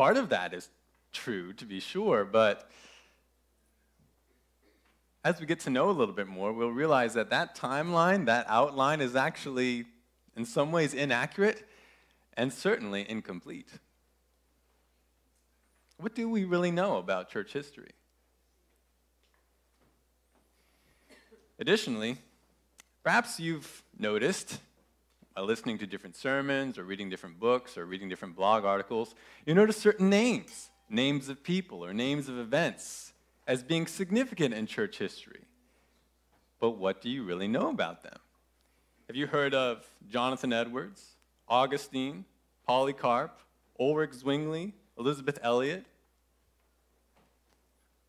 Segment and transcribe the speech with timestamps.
[0.00, 0.70] part of that is
[1.12, 2.70] true, to be sure, but
[5.22, 8.46] as we get to know a little bit more, we'll realize that that timeline, that
[8.48, 9.84] outline, is actually
[10.34, 11.68] in some ways inaccurate
[12.34, 13.68] and certainly incomplete.
[15.98, 17.90] What do we really know about church history?
[21.58, 22.16] Additionally,
[23.02, 24.60] perhaps you've noticed
[25.40, 29.14] Uh, listening to different sermons or reading different books or reading different blog articles,
[29.46, 33.14] you notice certain names, names of people or names of events
[33.46, 35.40] as being significant in church history.
[36.58, 38.18] But what do you really know about them?
[39.06, 41.16] Have you heard of Jonathan Edwards,
[41.48, 42.26] Augustine,
[42.66, 43.40] Polycarp,
[43.78, 45.86] Ulrich Zwingli, Elisabeth Elliot?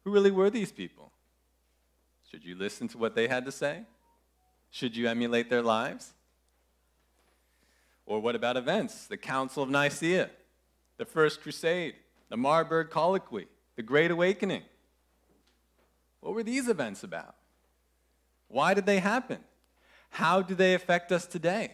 [0.04, 1.14] Who really were these people?
[2.30, 3.84] Should you listen to what they had to say?
[4.70, 6.14] Should you emulate their lives?
[8.06, 9.08] Or what about events?
[9.08, 10.30] The Council of Nicaea,
[10.98, 11.96] the First Crusade,
[12.30, 14.64] the Marburg Colloquy, the Great Awakening.
[16.20, 17.36] What were these events about?
[18.48, 19.40] Why did they happen?
[20.10, 21.72] How do they affect us today?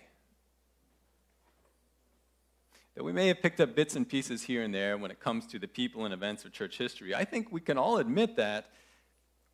[2.96, 5.46] That we may have picked up bits and pieces here and there when it comes
[5.48, 7.14] to the people and events of church history.
[7.14, 8.70] I think we can all admit that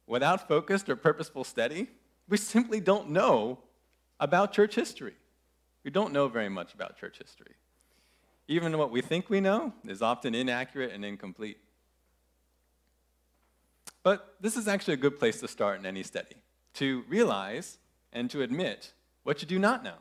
[0.07, 1.87] without focused or purposeful study,
[2.29, 3.59] we simply don't know
[4.19, 5.15] about church history.
[5.83, 7.55] We don't know very much about church history.
[8.47, 11.57] Even what we think we know is often inaccurate and incomplete.
[14.01, 16.35] But this is actually a good place to start in any study
[16.75, 17.77] to realize
[18.11, 19.95] and to admit what you do not know.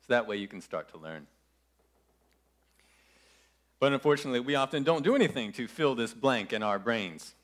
[0.00, 1.26] So that way you can start to learn.
[3.78, 7.34] But unfortunately, we often don't do anything to fill this blank in our brains.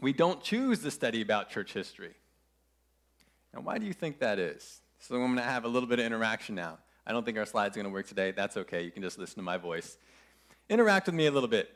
[0.00, 2.14] We don't choose to study about church history.
[3.52, 4.80] Now, why do you think that is?
[4.98, 6.78] So I'm going to have a little bit of interaction now.
[7.06, 8.30] I don't think our slides are going to work today.
[8.30, 8.82] That's okay.
[8.82, 9.98] You can just listen to my voice.
[10.68, 11.74] Interact with me a little bit.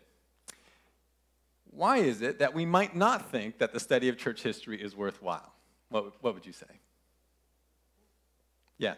[1.71, 4.97] Why is it that we might not think that the study of church history is
[4.97, 5.53] worthwhile?
[5.91, 6.67] What, what would you say?
[8.79, 8.95] Yeah.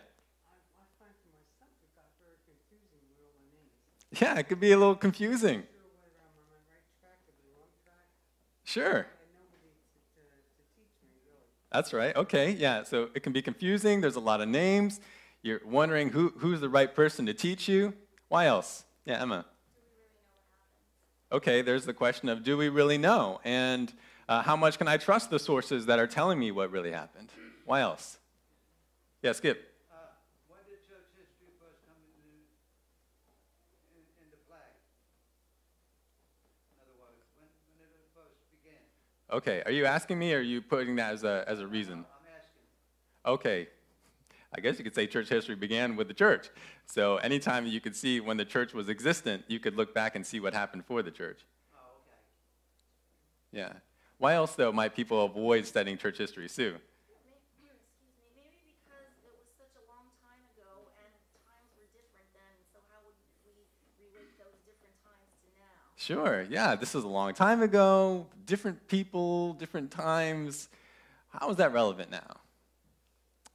[4.21, 5.63] Yeah, it could be a little confusing.
[8.65, 9.07] Sure.
[11.73, 12.15] That's right.
[12.17, 12.53] Okay.
[12.53, 12.83] Yeah.
[12.83, 14.01] So it can be confusing.
[14.01, 15.01] There's a lot of names.
[15.43, 17.95] You're wondering who, who's the right person to teach you.
[18.29, 18.85] Why else?
[19.05, 19.47] Yeah, Emma.
[21.33, 23.41] Okay, there's the question of do we really know?
[23.45, 23.93] And
[24.29, 27.31] uh, how much can I trust the sources that are telling me what really happened?
[27.65, 28.19] Why else?
[29.23, 29.71] Yeah, Skip.
[39.33, 41.99] Okay, are you asking me or are you putting that as a, as a reason?
[41.99, 42.05] I'm
[42.37, 43.33] asking.
[43.33, 43.69] Okay,
[44.53, 46.51] I guess you could say church history began with the church.
[46.87, 50.27] So anytime you could see when the church was existent, you could look back and
[50.27, 51.45] see what happened for the church.
[51.73, 51.79] Oh,
[53.53, 53.61] okay.
[53.61, 53.73] Yeah.
[54.19, 56.49] Why else, though, might people avoid studying church history?
[56.49, 56.75] Sue?
[56.75, 56.83] Excuse
[57.63, 57.71] me,
[58.35, 61.15] maybe because it was such a long time ago and
[61.47, 62.55] times were different then.
[62.75, 63.15] So how would
[63.47, 63.55] we
[64.03, 65.95] relate those different times to now?
[65.95, 70.69] Sure, yeah, this was a long time ago, different people, different times.
[71.31, 72.43] How is that relevant now?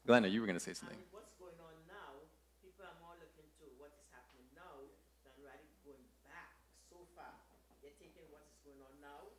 [0.05, 1.01] Glenda, you were going to say something.
[1.09, 2.21] What's going on now,
[2.61, 4.85] people are more looking to what is happening now
[5.25, 6.53] than rather going back
[6.85, 7.33] so far.
[7.81, 9.33] They're taking what is going on now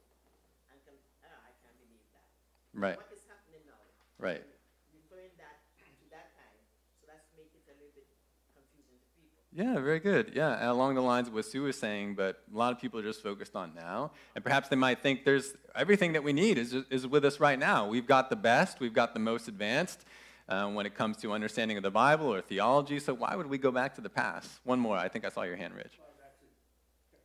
[0.75, 2.27] and can, ah, I can't believe that.
[2.75, 2.99] Right.
[2.99, 3.79] What is happening now?
[4.19, 4.43] Right.
[4.91, 6.59] Referring that to that time.
[6.99, 8.11] So that's make it a little bit
[8.51, 9.39] confusing to people.
[9.55, 10.35] Yeah, very good.
[10.35, 12.99] Yeah, and along the lines of what Sue was saying, but a lot of people
[12.99, 14.11] are just focused on now.
[14.35, 17.55] And perhaps they might think there's everything that we need is, is with us right
[17.59, 17.87] now.
[17.87, 20.03] We've got the best, we've got the most advanced
[20.49, 22.99] uh, when it comes to understanding of the Bible or theology.
[23.01, 24.61] So why would we go back to the past?
[24.65, 24.97] One more.
[24.97, 25.99] I think I saw your hand, Rich.
[25.99, 26.07] Well,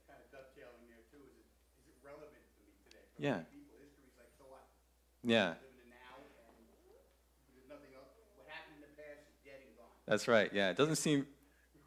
[0.07, 0.31] kind of
[1.11, 1.17] too.
[1.17, 1.45] Is it,
[1.85, 3.05] is it relevant to me today?
[3.19, 3.45] Yeah.
[3.53, 3.77] people,
[4.17, 4.45] like, so?
[5.23, 6.65] Yeah, Live in the now, and
[7.53, 8.09] there's nothing else.
[8.35, 9.93] What happened in the past is dead and gone.
[10.07, 10.49] that's right.
[10.49, 11.27] Yeah, it doesn't seem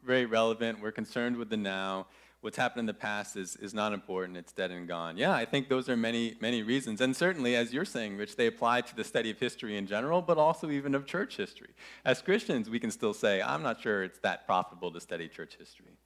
[0.05, 0.79] very relevant.
[0.79, 2.07] We're concerned with the now.
[2.45, 4.37] What's happened in the past is, is not important.
[4.37, 5.17] It's dead and gone.
[5.17, 7.01] Yeah, I think those are many, many reasons.
[7.01, 10.21] And certainly, as you're saying, Rich, they apply to the study of history in general,
[10.21, 11.71] but also even of church history.
[12.05, 15.55] As Christians, we can still say, I'm not sure it's that profitable to study church
[15.57, 15.97] history.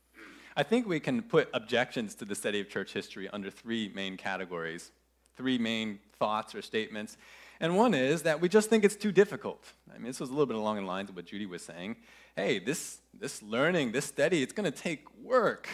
[0.56, 4.16] I think we can put objections to the study of church history under three main
[4.16, 4.92] categories,
[5.36, 7.18] three main thoughts or statements.
[7.60, 9.66] And one is that we just think it's too difficult.
[9.94, 11.98] I mean, this was a little bit along the lines of what Judy was saying.
[12.38, 15.68] Hey, this, this learning, this study, it's going to take work.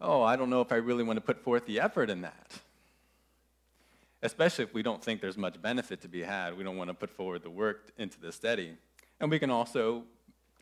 [0.00, 2.60] Oh, I don't know if I really want to put forth the effort in that.
[4.22, 6.56] Especially if we don't think there's much benefit to be had.
[6.56, 8.74] We don't want to put forward the work into the study.
[9.20, 10.04] And we can also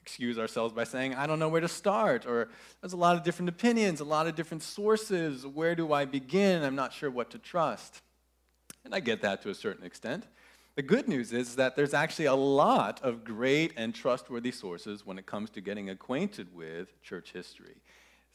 [0.00, 2.48] excuse ourselves by saying, I don't know where to start, or
[2.82, 5.46] there's a lot of different opinions, a lot of different sources.
[5.46, 6.62] Where do I begin?
[6.62, 8.02] I'm not sure what to trust.
[8.84, 10.26] And I get that to a certain extent.
[10.76, 15.19] The good news is that there's actually a lot of great and trustworthy sources when
[15.19, 17.76] it comes to getting acquainted with church history.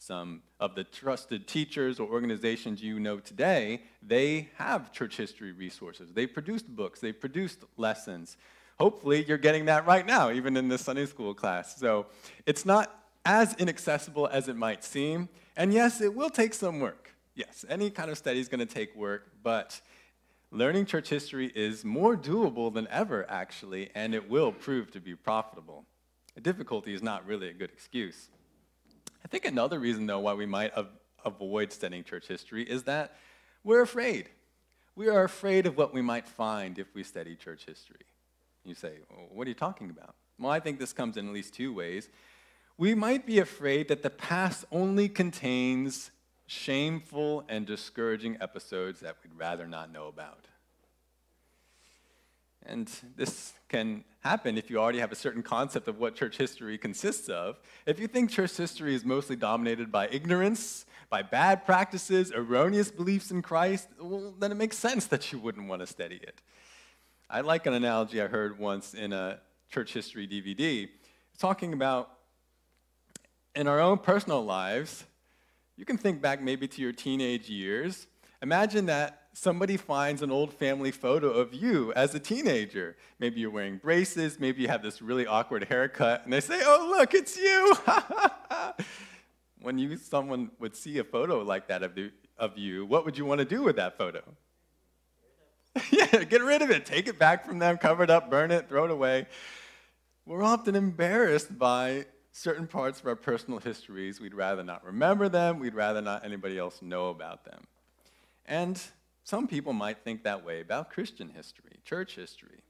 [0.02, 6.14] Some of the trusted teachers or organizations you know today, they have church history resources.
[6.14, 8.38] They produced books, they produced lessons.
[8.78, 11.76] Hopefully, you're getting that right now, even in the Sunday school class.
[11.76, 12.06] So
[12.46, 15.28] it's not as inaccessible as it might seem.
[15.54, 17.14] And yes, it will take some work.
[17.34, 19.82] Yes, any kind of study is going to take work, but
[20.50, 25.14] learning church history is more doable than ever, actually, and it will prove to be
[25.14, 25.84] profitable.
[26.36, 28.30] The difficulty is not really a good excuse.
[29.24, 30.88] I think another reason, though, why we might av-
[31.24, 33.16] avoid studying church history is that
[33.64, 34.28] we're afraid.
[34.96, 38.06] We are afraid of what we might find if we study church history.
[38.64, 40.14] You say, well, what are you talking about?
[40.38, 42.08] Well, I think this comes in at least two ways.
[42.76, 46.10] We might be afraid that the past only contains
[46.46, 50.46] shameful and discouraging episodes that we'd rather not know about.
[52.66, 56.76] And this can happen if you already have a certain concept of what church history
[56.76, 57.58] consists of.
[57.86, 63.30] If you think church history is mostly dominated by ignorance, by bad practices, erroneous beliefs
[63.30, 66.42] in Christ, well, then it makes sense that you wouldn't want to study it.
[67.28, 69.40] I like an analogy I heard once in a
[69.70, 70.88] church history DVD
[71.40, 72.10] talking about
[73.54, 75.04] in our own personal lives,
[75.76, 78.06] you can think back maybe to your teenage years.
[78.42, 82.96] Imagine that somebody finds an old family photo of you as a teenager.
[83.18, 86.94] Maybe you're wearing braces, maybe you have this really awkward haircut, and they say, Oh,
[86.96, 87.76] look, it's you.
[89.62, 93.16] when you, someone would see a photo like that of, the, of you, what would
[93.16, 94.22] you want to do with that photo?
[95.90, 96.84] yeah, get rid of it.
[96.84, 99.26] Take it back from them, cover it up, burn it, throw it away.
[100.26, 104.20] We're often embarrassed by certain parts of our personal histories.
[104.20, 107.66] We'd rather not remember them, we'd rather not anybody else know about them.
[108.46, 108.80] And
[109.24, 112.62] some people might think that way about Christian history, church history.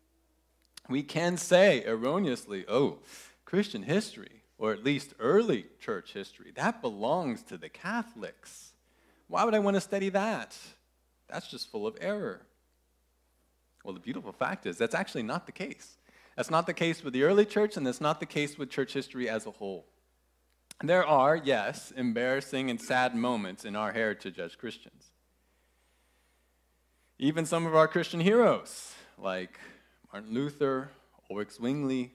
[0.89, 2.99] We can say erroneously, oh,
[3.45, 8.73] Christian history, or at least early church history, that belongs to the Catholics.
[9.29, 10.57] Why would I want to study that?
[11.29, 12.43] That's just full of error.
[13.85, 15.97] Well, the beautiful fact is that's actually not the case.
[16.37, 18.93] That's not the case with the early church, and that's not the case with church
[18.93, 19.87] history as a whole.
[20.83, 25.10] There are, yes, embarrassing and sad moments in our heritage as Christians.
[27.23, 29.61] Even some of our Christian heroes, like
[30.11, 30.89] Martin Luther,
[31.31, 32.13] Ulrich Zwingli,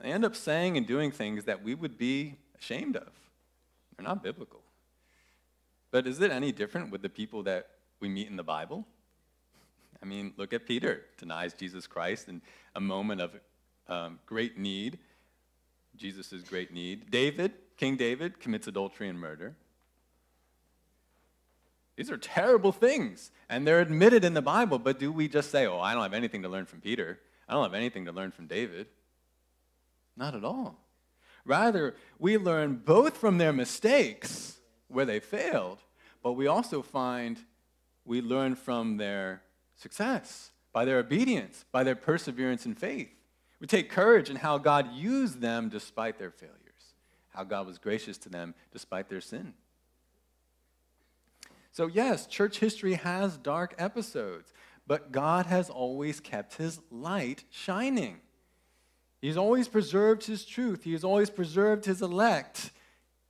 [0.00, 3.10] they end up saying and doing things that we would be ashamed of.
[3.94, 4.62] They're not biblical.
[5.90, 7.68] But is it any different with the people that
[8.00, 8.86] we meet in the Bible?
[10.02, 12.40] I mean, look at Peter, denies Jesus Christ in
[12.74, 13.32] a moment of
[13.86, 14.98] um, great need,
[15.94, 17.10] Jesus' great need.
[17.10, 19.56] David, King David, commits adultery and murder.
[21.98, 25.66] These are terrible things, and they're admitted in the Bible, but do we just say,
[25.66, 27.18] oh, I don't have anything to learn from Peter?
[27.48, 28.86] I don't have anything to learn from David?
[30.16, 30.78] Not at all.
[31.44, 35.80] Rather, we learn both from their mistakes, where they failed,
[36.22, 37.40] but we also find
[38.04, 39.42] we learn from their
[39.74, 43.10] success, by their obedience, by their perseverance and faith.
[43.58, 46.54] We take courage in how God used them despite their failures,
[47.30, 49.54] how God was gracious to them despite their sin.
[51.78, 54.52] So, yes, church history has dark episodes,
[54.88, 58.18] but God has always kept his light shining.
[59.20, 62.72] He's always preserved his truth, he has always preserved his elect,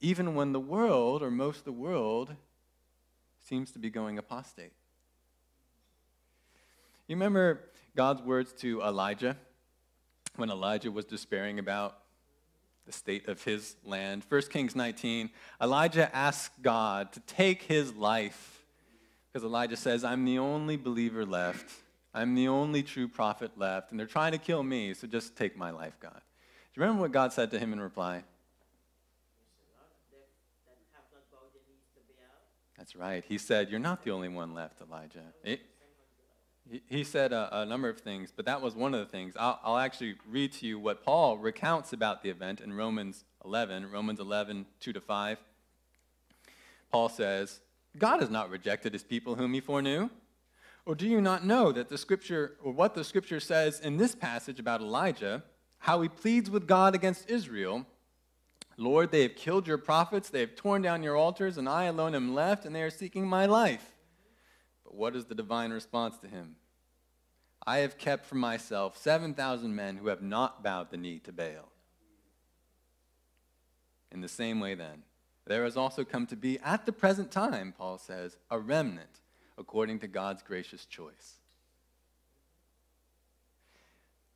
[0.00, 2.34] even when the world, or most of the world,
[3.38, 4.72] seems to be going apostate.
[7.06, 9.36] You remember God's words to Elijah
[10.36, 11.98] when Elijah was despairing about
[12.88, 14.24] the state of his land.
[14.30, 15.28] 1 Kings 19,
[15.60, 18.64] Elijah asks God to take his life
[19.30, 21.70] because Elijah says, I'm the only believer left.
[22.14, 25.54] I'm the only true prophet left, and they're trying to kill me, so just take
[25.54, 26.14] my life, God.
[26.14, 28.24] Do you remember what God said to him in reply?
[32.78, 33.22] That's right.
[33.28, 35.20] He said, You're not the only one left, Elijah.
[36.86, 39.34] He said a, a, number of things, but that was one of the things.
[39.38, 43.90] I'll, I'll, actually read to you what Paul recounts about the event in Romans 11,
[43.90, 45.38] Romans 11, 2 to 5.
[46.90, 47.60] Paul says,
[47.96, 50.10] God has not rejected his people whom he foreknew.
[50.84, 54.14] Or do you not know that the scripture, or what the scripture says in this
[54.14, 55.42] passage about Elijah,
[55.80, 57.86] how he pleads with God against Israel?
[58.78, 62.14] Lord, they have killed your prophets, they have torn down your altars, and I alone
[62.14, 63.97] am left, and they are seeking my life.
[64.88, 66.56] But what is the divine response to him?
[67.66, 71.68] I have kept for myself 7,000 men who have not bowed the knee to Baal.
[74.10, 75.02] In the same way, then,
[75.44, 79.20] there has also come to be, at the present time, Paul says, a remnant
[79.58, 81.34] according to God's gracious choice.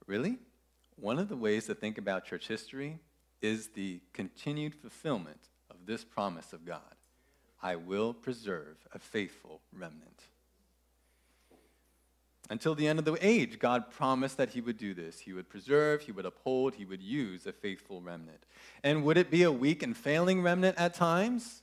[0.07, 0.37] Really?
[0.97, 2.99] One of the ways to think about church history
[3.41, 6.83] is the continued fulfillment of this promise of God
[7.63, 10.25] I will preserve a faithful remnant.
[12.51, 15.21] Until the end of the age, God promised that He would do this.
[15.21, 18.43] He would preserve, He would uphold, He would use a faithful remnant.
[18.83, 21.63] And would it be a weak and failing remnant at times?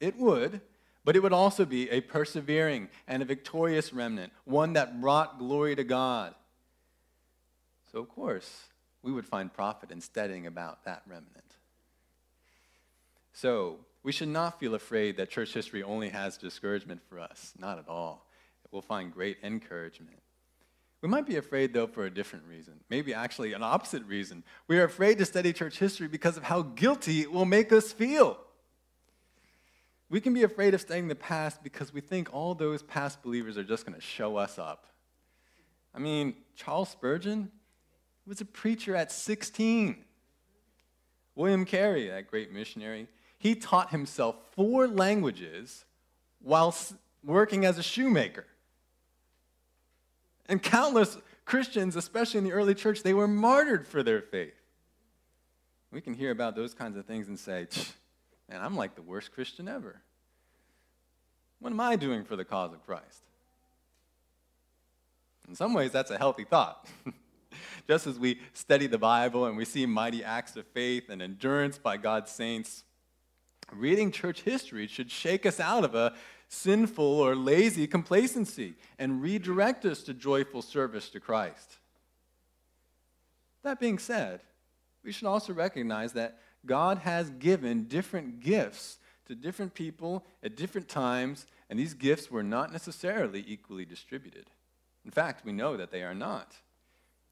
[0.00, 0.60] It would,
[1.04, 5.74] but it would also be a persevering and a victorious remnant, one that brought glory
[5.76, 6.34] to God.
[7.92, 8.64] So, of course,
[9.02, 11.30] we would find profit in studying about that remnant.
[13.32, 17.52] So, we should not feel afraid that church history only has discouragement for us.
[17.58, 18.25] Not at all.
[18.70, 20.18] We'll find great encouragement.
[21.02, 22.80] We might be afraid, though, for a different reason.
[22.88, 24.42] Maybe actually an opposite reason.
[24.66, 27.92] We are afraid to study church history because of how guilty it will make us
[27.92, 28.38] feel.
[30.08, 33.58] We can be afraid of studying the past because we think all those past believers
[33.58, 34.86] are just going to show us up.
[35.94, 37.50] I mean, Charles Spurgeon
[38.26, 39.96] was a preacher at 16.
[41.34, 43.08] William Carey, that great missionary,
[43.38, 45.84] he taught himself four languages
[46.40, 46.74] while
[47.22, 48.46] working as a shoemaker.
[50.48, 54.54] And countless Christians, especially in the early church, they were martyred for their faith.
[55.92, 57.66] We can hear about those kinds of things and say,
[58.48, 60.00] man, I'm like the worst Christian ever.
[61.60, 63.22] What am I doing for the cause of Christ?
[65.48, 66.86] In some ways, that's a healthy thought.
[67.86, 71.78] Just as we study the Bible and we see mighty acts of faith and endurance
[71.78, 72.84] by God's saints,
[73.72, 76.14] reading church history should shake us out of a
[76.48, 81.76] sinful or lazy complacency and redirect us to joyful service to Christ.
[83.62, 84.40] That being said,
[85.02, 90.88] we should also recognize that God has given different gifts to different people at different
[90.88, 94.46] times, and these gifts were not necessarily equally distributed.
[95.04, 96.54] In fact, we know that they are not.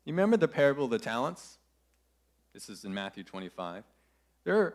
[0.05, 1.59] You remember the parable of the talents?
[2.53, 3.85] This is in Matthew 25.
[4.45, 4.75] There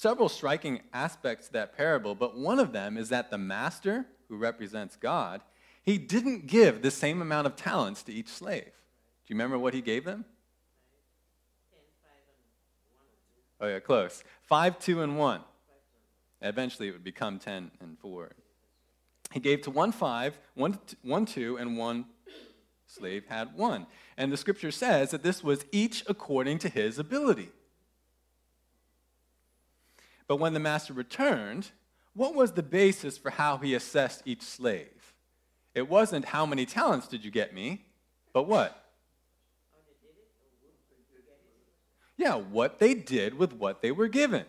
[0.00, 4.36] several striking aspects to that parable, but one of them is that the master, who
[4.38, 5.42] represents God,
[5.82, 8.64] he didn't give the same amount of talents to each slave.
[8.64, 10.24] Do you remember what he gave them?
[13.60, 14.24] Oh, yeah, close.
[14.40, 15.42] Five, two, and one.
[16.40, 18.32] Eventually, it would become ten and four.
[19.32, 22.06] He gave to one five, one, one two, and one
[22.86, 23.86] slave had one.
[24.16, 27.50] And the scripture says that this was each according to his ability.
[30.30, 31.72] But when the master returned,
[32.14, 35.12] what was the basis for how he assessed each slave?
[35.74, 37.84] It wasn't how many talents did you get me,
[38.32, 38.80] but what?
[42.16, 44.44] Yeah, what they did with what they were given.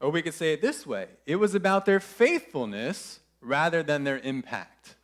[0.00, 4.20] Or we could say it this way it was about their faithfulness rather than their
[4.20, 4.94] impact.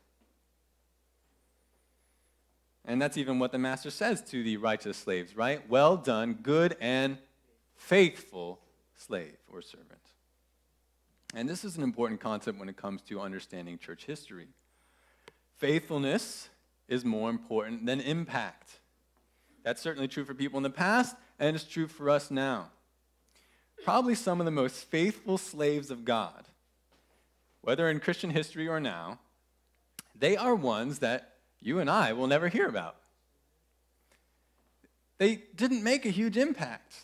[2.84, 5.68] And that's even what the master says to the righteous slaves, right?
[5.68, 7.18] Well done, good and
[7.78, 8.60] faithful
[8.94, 9.88] slave or servant.
[11.34, 14.48] And this is an important concept when it comes to understanding church history.
[15.56, 16.48] Faithfulness
[16.88, 18.80] is more important than impact.
[19.62, 22.70] That's certainly true for people in the past, and it's true for us now.
[23.84, 26.46] Probably some of the most faithful slaves of God,
[27.60, 29.18] whether in Christian history or now,
[30.18, 32.96] they are ones that you and I will never hear about.
[35.18, 36.94] They didn't make a huge impact.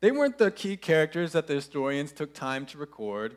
[0.00, 3.36] They weren't the key characters that the historians took time to record,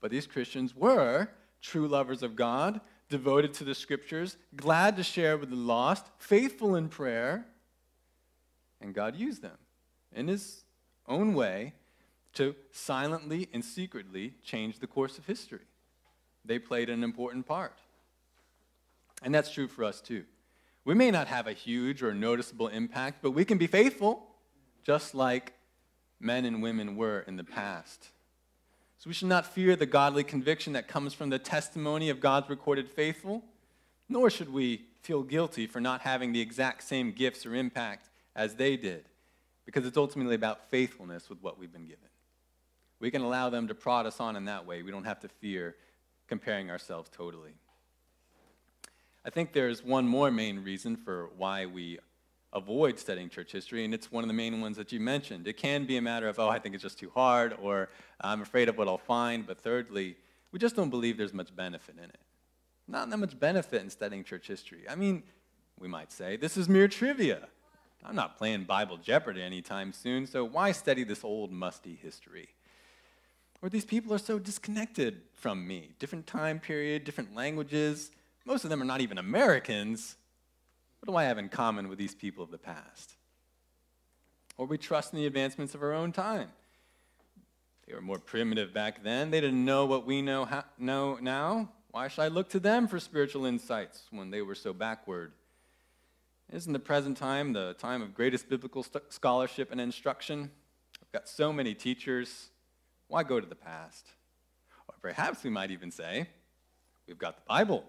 [0.00, 1.28] but these Christians were
[1.62, 6.74] true lovers of God, devoted to the scriptures, glad to share with the lost, faithful
[6.74, 7.46] in prayer,
[8.80, 9.56] and God used them
[10.12, 10.64] in His
[11.06, 11.74] own way
[12.34, 15.66] to silently and secretly change the course of history.
[16.44, 17.78] They played an important part.
[19.22, 20.24] And that's true for us too.
[20.84, 24.31] We may not have a huge or noticeable impact, but we can be faithful
[24.82, 25.52] just like
[26.20, 28.08] men and women were in the past.
[28.98, 32.48] So we should not fear the godly conviction that comes from the testimony of God's
[32.48, 33.42] recorded faithful,
[34.08, 38.54] nor should we feel guilty for not having the exact same gifts or impact as
[38.54, 39.04] they did,
[39.66, 42.08] because it's ultimately about faithfulness with what we've been given.
[43.00, 44.84] We can allow them to prod us on in that way.
[44.84, 45.74] We don't have to fear
[46.28, 47.50] comparing ourselves totally.
[49.24, 51.98] I think there's one more main reason for why we
[52.52, 55.48] avoid studying church history, and it's one of the main ones that you mentioned.
[55.48, 57.88] It can be a matter of, oh, I think it's just too hard, or
[58.20, 60.16] I'm afraid of what I'll find, but thirdly,
[60.52, 62.20] we just don't believe there's much benefit in it.
[62.86, 64.84] Not that much benefit in studying church history.
[64.88, 65.22] I mean,
[65.78, 67.48] we might say, this is mere trivia.
[68.04, 72.48] I'm not playing Bible Jeopardy anytime soon, so why study this old, musty history?
[73.62, 75.90] Or these people are so disconnected from me.
[76.00, 78.10] Different time period, different languages.
[78.44, 80.16] Most of them are not even Americans.
[81.02, 83.16] What do I have in common with these people of the past?
[84.56, 86.48] Or we trust in the advancements of our own time.
[87.88, 89.32] They were more primitive back then.
[89.32, 91.70] They didn't know what we know, know now.
[91.90, 95.32] Why should I look to them for spiritual insights when they were so backward?
[96.52, 100.52] Isn't the present time the time of greatest biblical st- scholarship and instruction?
[101.02, 102.50] I've got so many teachers.
[103.08, 104.06] Why go to the past?
[104.86, 106.28] Or perhaps we might even say,
[107.08, 107.84] we've got the Bible.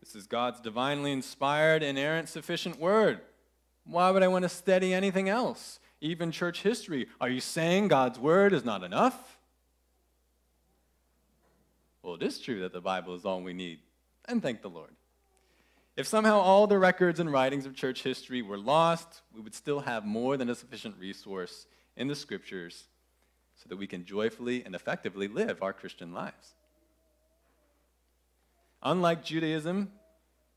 [0.00, 3.20] This is God's divinely inspired, inerrant, sufficient word.
[3.84, 5.78] Why would I want to study anything else?
[6.00, 7.06] Even church history.
[7.20, 9.38] Are you saying God's word is not enough?
[12.02, 13.80] Well, it is true that the Bible is all we need,
[14.26, 14.94] and thank the Lord.
[15.96, 19.80] If somehow all the records and writings of church history were lost, we would still
[19.80, 21.66] have more than a sufficient resource
[21.96, 22.88] in the scriptures
[23.54, 26.54] so that we can joyfully and effectively live our Christian lives.
[28.82, 29.92] Unlike Judaism,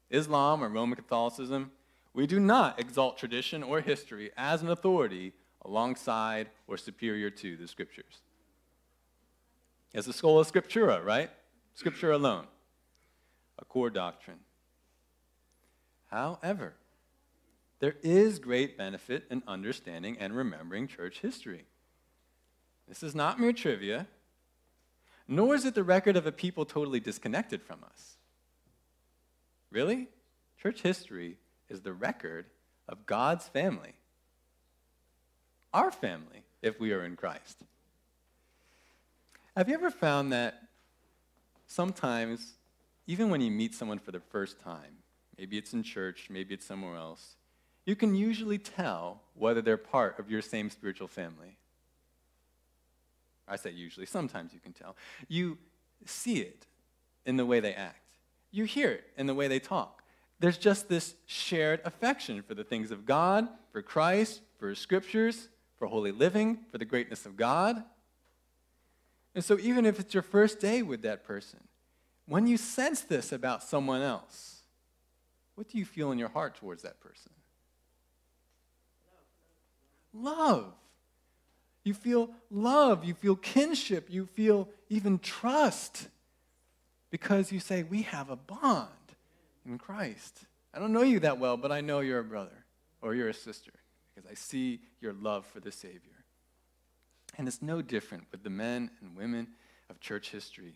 [0.10, 1.72] Islam, or Roman Catholicism,
[2.14, 5.34] we do not exalt tradition or history as an authority
[5.66, 8.22] alongside or superior to the scriptures.
[9.94, 11.30] It's a sola scriptura, right?
[11.76, 12.46] Scripture alone,
[13.60, 14.40] a core doctrine.
[16.10, 16.74] However,
[17.80, 21.66] there is great benefit in understanding and remembering church history.
[22.88, 24.08] This is not mere trivia,
[25.28, 28.13] nor is it the record of a people totally disconnected from us.
[29.74, 30.08] Really?
[30.62, 31.38] Church history
[31.68, 32.46] is the record
[32.88, 33.96] of God's family,
[35.74, 37.64] our family, if we are in Christ.
[39.58, 40.62] Have you ever found that
[41.66, 42.54] sometimes,
[43.08, 45.00] even when you meet someone for the first time,
[45.40, 47.36] maybe it's in church, maybe it's somewhere else,
[47.86, 51.58] you can usually tell whether they're part of your same spiritual family?
[53.48, 54.96] I say usually, sometimes you can tell.
[55.28, 55.58] You
[56.06, 56.68] see it
[57.26, 58.03] in the way they act,
[58.54, 60.04] you hear it in the way they talk.
[60.40, 65.50] There's just this shared affection for the things of God, for Christ, for His scriptures,
[65.78, 67.84] for holy living, for the greatness of God.
[69.34, 71.60] And so, even if it's your first day with that person,
[72.28, 74.62] when you sense this about someone else,
[75.56, 77.32] what do you feel in your heart towards that person?
[80.14, 80.74] Love.
[81.84, 86.08] You feel love, you feel kinship, you feel even trust
[87.14, 88.90] because you say, We have a bond
[89.68, 90.48] in Christ.
[90.74, 92.66] I don't know you that well, but I know you're a brother
[93.04, 93.72] or you're a sister
[94.10, 96.00] because I see your love for the Savior.
[97.38, 99.50] And it's no different with the men and women
[99.92, 100.74] of church history.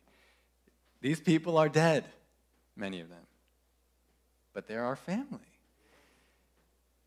[1.01, 2.05] These people are dead,
[2.75, 3.25] many of them,
[4.53, 5.39] but they're our family.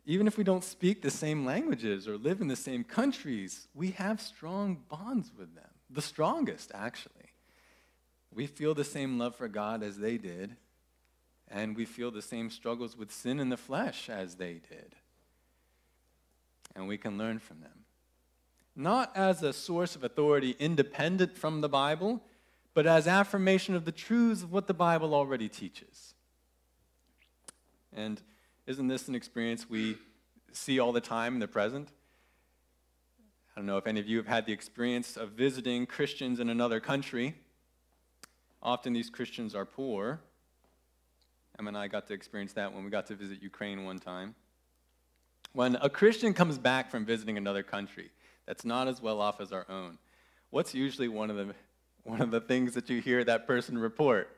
[0.06, 3.92] Even if we don't speak the same languages or live in the same countries, we
[3.92, 7.29] have strong bonds with them, the strongest, actually.
[8.34, 10.56] We feel the same love for God as they did,
[11.48, 14.94] and we feel the same struggles with sin in the flesh as they did.
[16.76, 17.84] And we can learn from them.
[18.76, 22.22] Not as a source of authority independent from the Bible,
[22.72, 26.14] but as affirmation of the truths of what the Bible already teaches.
[27.92, 28.22] And
[28.66, 29.96] isn't this an experience we
[30.52, 31.88] see all the time in the present?
[33.54, 36.48] I don't know if any of you have had the experience of visiting Christians in
[36.48, 37.34] another country.
[38.62, 40.20] Often these Christians are poor.
[41.58, 44.34] Em and I got to experience that when we got to visit Ukraine one time.
[45.52, 48.10] When a Christian comes back from visiting another country
[48.46, 49.98] that's not as well off as our own,
[50.50, 51.54] what's usually one of the,
[52.04, 54.36] one of the things that you hear that person report?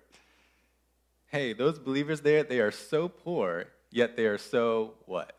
[1.27, 5.37] Hey, those believers there, they are so poor, yet they are so what?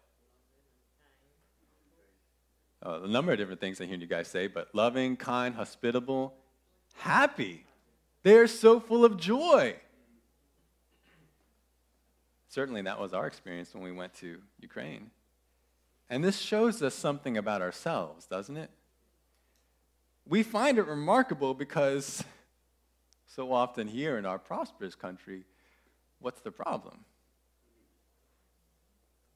[2.85, 6.33] Uh, a number of different things I hear you guys say, but loving, kind, hospitable,
[6.95, 7.65] happy.
[8.23, 9.75] They are so full of joy.
[12.47, 15.11] Certainly, that was our experience when we went to Ukraine.
[16.09, 18.69] And this shows us something about ourselves, doesn't it?
[20.25, 22.23] We find it remarkable because
[23.25, 25.43] so often here in our prosperous country,
[26.19, 26.99] what's the problem?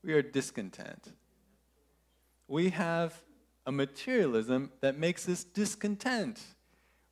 [0.03, 1.11] We are discontent.
[2.47, 3.21] We have
[3.65, 6.39] a materialism that makes us discontent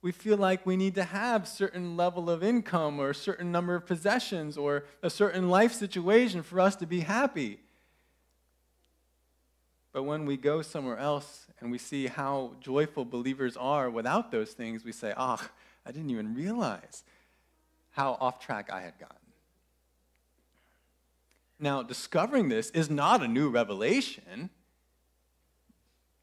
[0.06, 3.74] we feel like we need to have certain level of income or a certain number
[3.74, 7.60] of possessions or a certain life situation for us to be happy.
[9.92, 14.52] But when we go somewhere else and we see how joyful believers are without those
[14.52, 15.50] things, we say, ah, oh,
[15.88, 17.04] I didn't even realize
[17.90, 19.18] how off track I had gotten.
[21.60, 24.52] Now, discovering this is not a new revelation.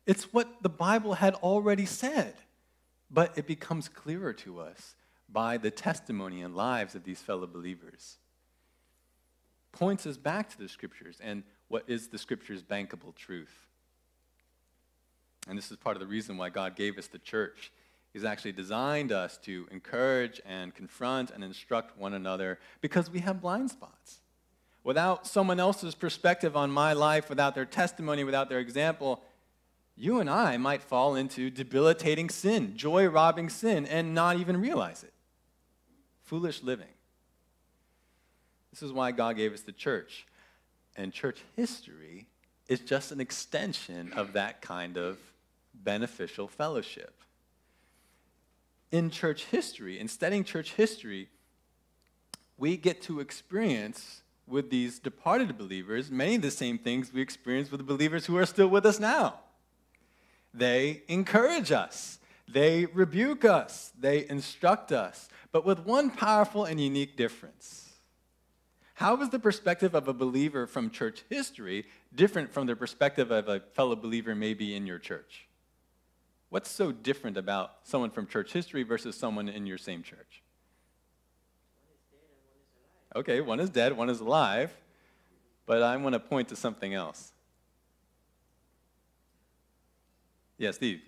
[0.06, 2.36] It's what the Bible had already said,
[3.12, 4.94] but it becomes clearer to us
[5.28, 8.18] by the testimony and lives of these fellow believers.
[9.72, 13.66] Points us back to the scriptures and what is the scripture's bankable truth.
[15.48, 17.72] And this is part of the reason why God gave us the church.
[18.12, 23.40] He's actually designed us to encourage and confront and instruct one another because we have
[23.40, 24.20] blind spots.
[24.84, 29.22] Without someone else's perspective on my life, without their testimony, without their example,
[29.96, 35.02] you and I might fall into debilitating sin, joy robbing sin, and not even realize
[35.02, 35.12] it.
[36.22, 36.86] Foolish living.
[38.70, 40.26] This is why God gave us the church.
[40.96, 42.26] And church history
[42.68, 45.18] is just an extension of that kind of
[45.74, 47.14] beneficial fellowship.
[48.90, 51.28] In church history, in studying church history,
[52.56, 57.70] we get to experience with these departed believers many of the same things we experience
[57.70, 59.40] with the believers who are still with us now.
[60.54, 67.16] They encourage us, they rebuke us, they instruct us, but with one powerful and unique
[67.16, 67.88] difference.
[68.94, 73.48] How is the perspective of a believer from church history different from the perspective of
[73.48, 75.46] a fellow believer maybe in your church?
[76.50, 80.42] What's so different about someone from church history versus someone in your same church?
[83.16, 84.70] Okay, one is dead, one is alive,
[85.66, 87.32] but I want to point to something else.
[87.32, 87.32] Yeah, Steve.
[89.62, 90.41] Yeah, I, I mean, different times and different cultures deal with different um, problems, so
[90.58, 91.00] to Steve.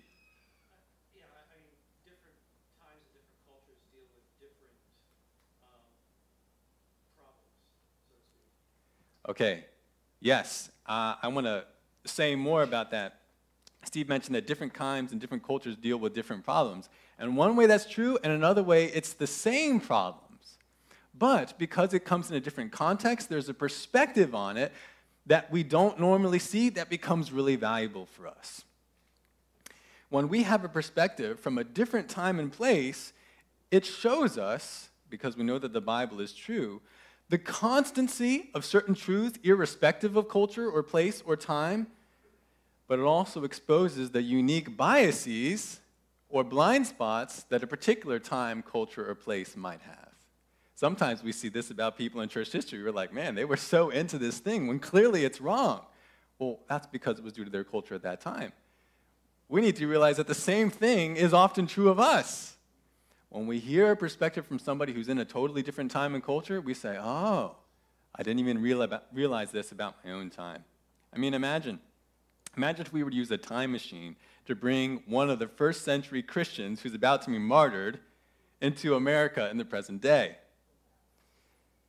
[9.27, 9.65] Okay,
[10.21, 11.65] yes, uh, I want to
[12.05, 13.21] say more about that.
[13.83, 16.89] Steve mentioned that different kinds and different cultures deal with different problems.
[17.17, 20.57] And one way that's true, and another way it's the same problems.
[21.17, 24.71] But because it comes in a different context, there's a perspective on it
[25.25, 28.63] that we don't normally see that becomes really valuable for us.
[30.09, 33.13] When we have a perspective from a different time and place,
[33.71, 36.81] it shows us, because we know that the Bible is true,
[37.29, 41.87] the constancy of certain truths, irrespective of culture or place or time,
[42.87, 45.79] but it also exposes the unique biases
[46.29, 50.09] or blind spots that a particular time, culture, or place might have.
[50.75, 52.83] Sometimes we see this about people in church history.
[52.83, 55.85] We're like, man, they were so into this thing when clearly it's wrong.
[56.37, 58.51] Well, that's because it was due to their culture at that time.
[59.47, 62.55] We need to realize that the same thing is often true of us.
[63.29, 66.61] When we hear a perspective from somebody who's in a totally different time and culture,
[66.61, 67.55] we say, oh,
[68.15, 70.63] I didn't even realize this about my own time.
[71.13, 71.79] I mean, imagine.
[72.55, 75.83] Imagine if we were to use a time machine to bring one of the first
[75.83, 77.99] century Christians who's about to be martyred
[78.61, 80.37] into America in the present day.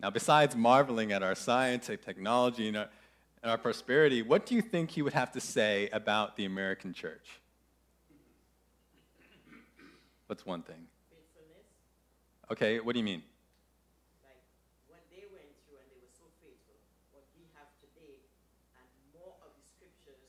[0.00, 2.88] Now, besides marveling at our science and technology and our,
[3.42, 6.92] and our prosperity, what do you think he would have to say about the American
[6.92, 7.40] church?
[10.26, 10.86] What's one thing?
[11.10, 11.66] Faithfulness,
[12.50, 13.22] Okay, what do you mean?
[14.24, 14.42] like
[14.88, 16.74] what they went through and they were so faithful,
[17.12, 18.18] what we have today,
[18.78, 20.26] and more of the scriptures,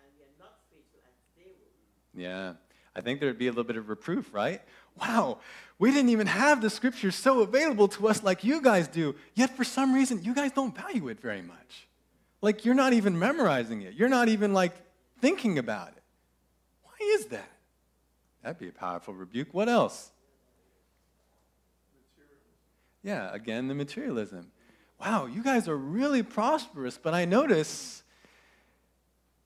[0.00, 1.76] and we are not faithful as they were.
[2.16, 2.54] Yeah,
[2.96, 4.62] I think there'd be a little bit of reproof, right?
[4.98, 5.40] Wow,
[5.78, 9.54] we didn't even have the scriptures so available to us like you guys do, yet
[9.54, 11.88] for some reason you guys don't value it very much.
[12.40, 14.74] Like you're not even memorizing it, you're not even like
[15.20, 16.02] thinking about it.
[16.84, 17.50] Why is that?
[18.46, 19.48] That'd be a powerful rebuke.
[19.50, 20.12] What else?
[23.02, 24.52] Yeah, again, the materialism.
[25.00, 28.04] Wow, you guys are really prosperous, but I notice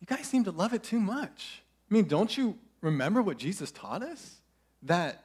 [0.00, 1.62] you guys seem to love it too much.
[1.90, 4.42] I mean, don't you remember what Jesus taught us?
[4.82, 5.24] That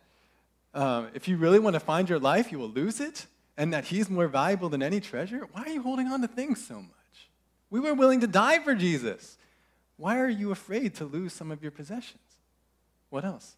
[0.73, 3.25] uh, if you really want to find your life, you will lose it,
[3.57, 5.49] and that He's more valuable than any treasure?
[5.51, 7.29] Why are you holding on to things so much?
[7.69, 9.37] We were willing to die for Jesus.
[9.97, 12.21] Why are you afraid to lose some of your possessions?
[13.09, 13.57] What else?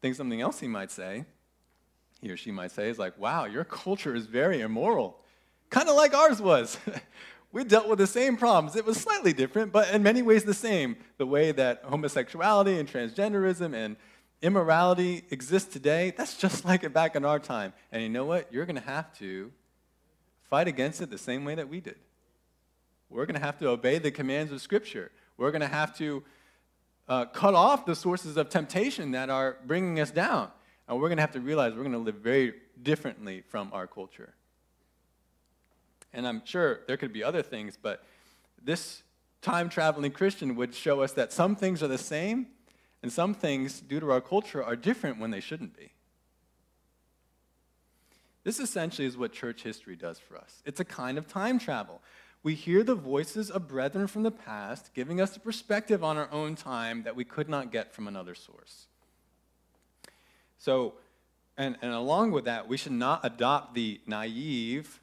[0.00, 1.24] Think something else he might say,
[2.20, 5.18] he or she might say, is like, wow, your culture is very immoral.
[5.70, 6.78] Kind of like ours was.
[7.52, 8.76] we dealt with the same problems.
[8.76, 10.96] It was slightly different, but in many ways the same.
[11.18, 13.96] The way that homosexuality and transgenderism and
[14.42, 17.72] immorality exists today, that's just like it back in our time.
[17.92, 18.52] And you know what?
[18.52, 19.52] You're going to have to
[20.48, 21.96] fight against it the same way that we did.
[23.10, 25.10] We're going to have to obey the commands of Scripture.
[25.36, 26.22] We're going to have to
[27.08, 30.50] uh, cut off the sources of temptation that are bringing us down.
[30.86, 33.86] And we're going to have to realize we're going to live very differently from our
[33.86, 34.34] culture.
[36.12, 38.04] And I'm sure there could be other things, but
[38.62, 39.02] this
[39.42, 42.46] time traveling Christian would show us that some things are the same,
[43.02, 45.92] and some things, due to our culture, are different when they shouldn't be.
[48.42, 50.62] This essentially is what church history does for us.
[50.64, 52.00] It's a kind of time travel.
[52.42, 56.30] We hear the voices of brethren from the past giving us a perspective on our
[56.30, 58.86] own time that we could not get from another source.
[60.58, 60.94] So,
[61.56, 65.00] and, and along with that, we should not adopt the naive,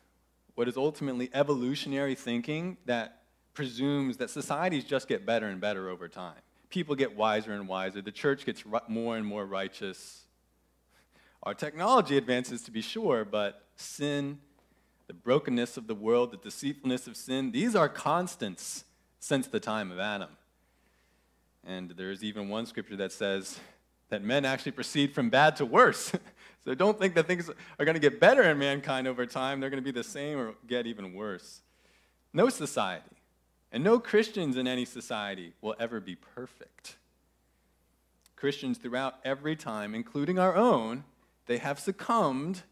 [0.56, 3.22] what is ultimately evolutionary thinking that
[3.54, 6.36] presumes that societies just get better and better over time.
[6.70, 8.02] People get wiser and wiser.
[8.02, 10.24] The church gets more and more righteous.
[11.44, 14.40] Our technology advances, to be sure, but sin,
[15.08, 18.86] the brokenness of the world, the deceitfulness of sin, these are constants
[19.20, 20.30] since the time of Adam.
[21.64, 23.60] And there's even one scripture that says
[24.10, 26.12] that men actually proceed from bad to worse.
[26.64, 29.60] so don't think that things are going to get better in mankind over time.
[29.60, 31.62] They're going to be the same or get even worse.
[32.34, 33.16] No society
[33.72, 36.98] and no Christians in any society will ever be perfect.
[38.36, 41.04] Christians throughout every time, including our own,
[41.48, 42.64] they have succumbed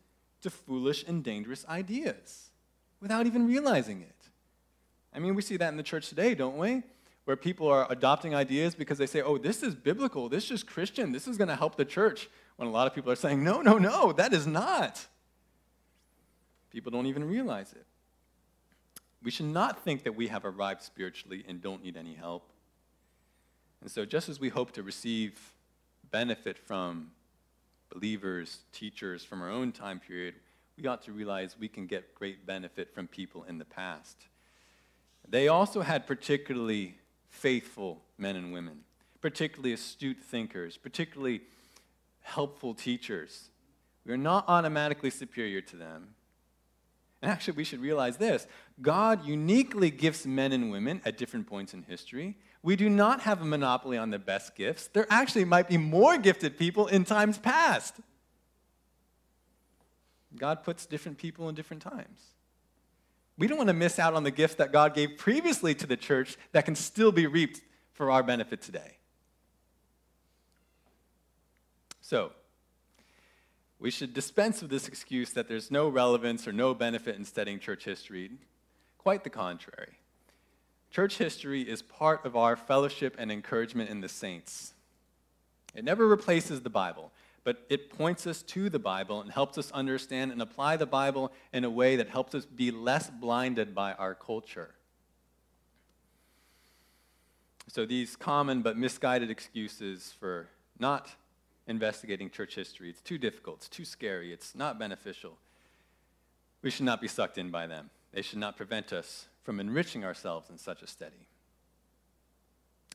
[0.43, 2.51] to foolish and dangerous ideas
[2.99, 4.15] without even realizing it.
[5.13, 6.83] I mean, we see that in the church today, don't we?
[7.25, 11.11] Where people are adopting ideas because they say, oh, this is biblical, this is Christian,
[11.11, 12.29] this is going to help the church.
[12.57, 15.05] When a lot of people are saying, no, no, no, that is not.
[16.69, 17.85] People don't even realize it.
[19.21, 22.49] We should not think that we have arrived spiritually and don't need any help.
[23.81, 25.53] And so, just as we hope to receive
[26.09, 27.11] benefit from
[27.93, 30.35] believers, teachers from our own time period,
[30.77, 34.17] we ought to realize we can get great benefit from people in the past.
[35.27, 36.97] They also had particularly
[37.29, 38.79] faithful men and women,
[39.21, 41.41] particularly astute thinkers, particularly
[42.21, 43.49] helpful teachers.
[44.05, 46.09] We are not automatically superior to them.
[47.21, 48.47] And actually, we should realize this
[48.81, 52.35] God uniquely gifts men and women at different points in history.
[52.63, 54.87] We do not have a monopoly on the best gifts.
[54.87, 57.95] There actually might be more gifted people in times past.
[60.37, 62.21] God puts different people in different times.
[63.37, 65.97] We don't want to miss out on the gifts that God gave previously to the
[65.97, 68.97] church that can still be reaped for our benefit today.
[71.99, 72.31] So,
[73.79, 77.59] we should dispense with this excuse that there's no relevance or no benefit in studying
[77.59, 78.31] church history.
[78.97, 79.97] Quite the contrary.
[80.93, 84.75] Church history is part of our fellowship and encouragement in the saints.
[85.73, 87.11] It never replaces the Bible,
[87.43, 91.31] but it points us to the Bible and helps us understand and apply the Bible
[91.51, 94.75] in a way that helps us be less blinded by our culture.
[97.69, 101.09] So, these common but misguided excuses for not
[101.65, 105.39] investigating church history, it's too difficult, it's too scary, it's not beneficial.
[106.61, 107.89] We should not be sucked in by them.
[108.11, 111.27] They should not prevent us from enriching ourselves in such a study.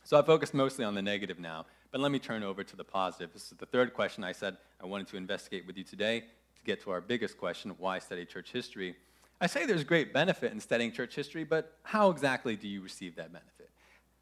[0.04, 2.84] So I focused mostly on the negative now, but let me turn over to the
[2.84, 3.32] positive.
[3.32, 6.64] This is the third question I said I wanted to investigate with you today to
[6.64, 8.96] get to our biggest question why study church history?
[9.40, 13.16] I say there's great benefit in studying church history, but how exactly do you receive
[13.16, 13.70] that benefit?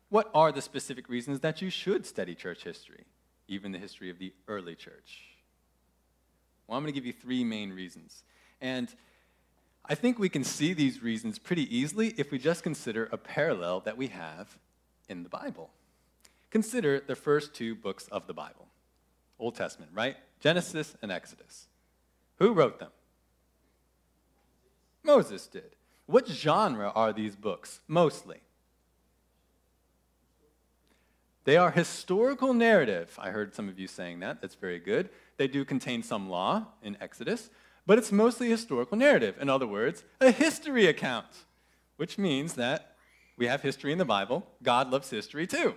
[0.08, 3.04] What are the specific reasons that you should study church history,
[3.48, 5.22] even the history of the early church?
[6.66, 8.24] Well, I'm going to give you three main reasons.
[8.60, 8.92] And
[9.88, 13.80] I think we can see these reasons pretty easily if we just consider a parallel
[13.80, 14.58] that we have
[15.08, 15.70] in the Bible.
[16.50, 18.66] Consider the first two books of the Bible
[19.38, 20.16] Old Testament, right?
[20.40, 21.66] Genesis and Exodus.
[22.38, 22.90] Who wrote them?
[25.02, 25.76] Moses did.
[26.06, 28.38] What genre are these books mostly?
[31.44, 33.16] They are historical narrative.
[33.20, 34.40] I heard some of you saying that.
[34.40, 35.10] That's very good.
[35.36, 37.50] They do contain some law in Exodus,
[37.86, 39.36] but it's mostly historical narrative.
[39.40, 41.26] In other words, a history account,
[41.96, 42.96] which means that
[43.36, 44.46] we have history in the Bible.
[44.62, 45.74] God loves history too.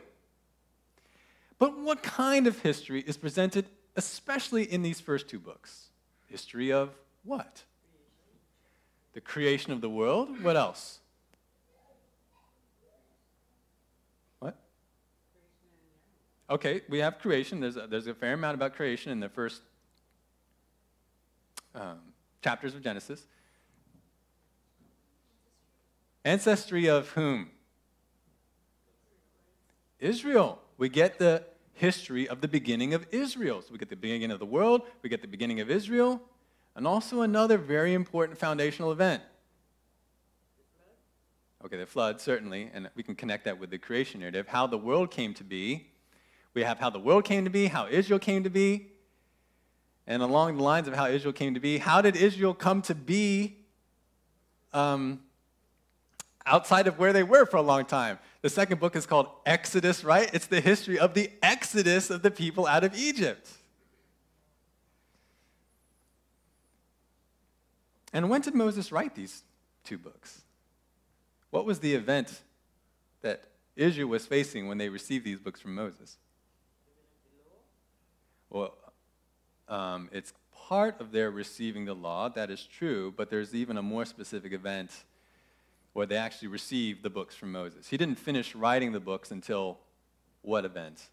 [1.60, 5.90] But what kind of history is presented, especially in these first two books?
[6.28, 6.92] History of
[7.24, 7.64] what?
[9.14, 10.42] The creation of the world.
[10.42, 11.00] What else?
[14.40, 14.56] What?
[16.50, 17.60] Okay, we have creation.
[17.60, 19.62] There's a, there's a fair amount about creation in the first
[21.76, 22.00] um,
[22.44, 23.26] chapters of Genesis.
[26.26, 27.50] Ancestry of whom?
[30.00, 30.60] Israel.
[30.78, 33.62] We get the history of the beginning of Israel.
[33.62, 36.22] So we get the beginning of the world, we get the beginning of Israel,
[36.76, 39.24] and also another very important foundational event.
[41.66, 44.48] Okay, the flood, certainly, and we can connect that with the creation narrative.
[44.48, 45.88] How the world came to be.
[46.54, 48.88] We have how the world came to be, how Israel came to be,
[50.10, 52.96] and along the lines of how Israel came to be, how did Israel come to
[52.96, 53.56] be
[54.74, 55.22] um,
[56.48, 58.18] outside of where they were for a long time?
[58.42, 60.28] The second book is called Exodus, right?
[60.34, 63.52] It's the history of the exodus of the people out of Egypt.
[68.12, 69.44] And when did Moses write these
[69.84, 70.42] two books?
[71.52, 72.42] What was the event
[73.22, 73.44] that
[73.76, 76.18] Israel was facing when they received these books from Moses?
[78.50, 78.74] Well,
[79.70, 83.82] um, it's part of their receiving the law, that is true, but there's even a
[83.82, 84.92] more specific event
[85.94, 87.88] where they actually received the books from Moses.
[87.88, 89.80] He didn't finish writing the books until
[90.42, 91.10] what event?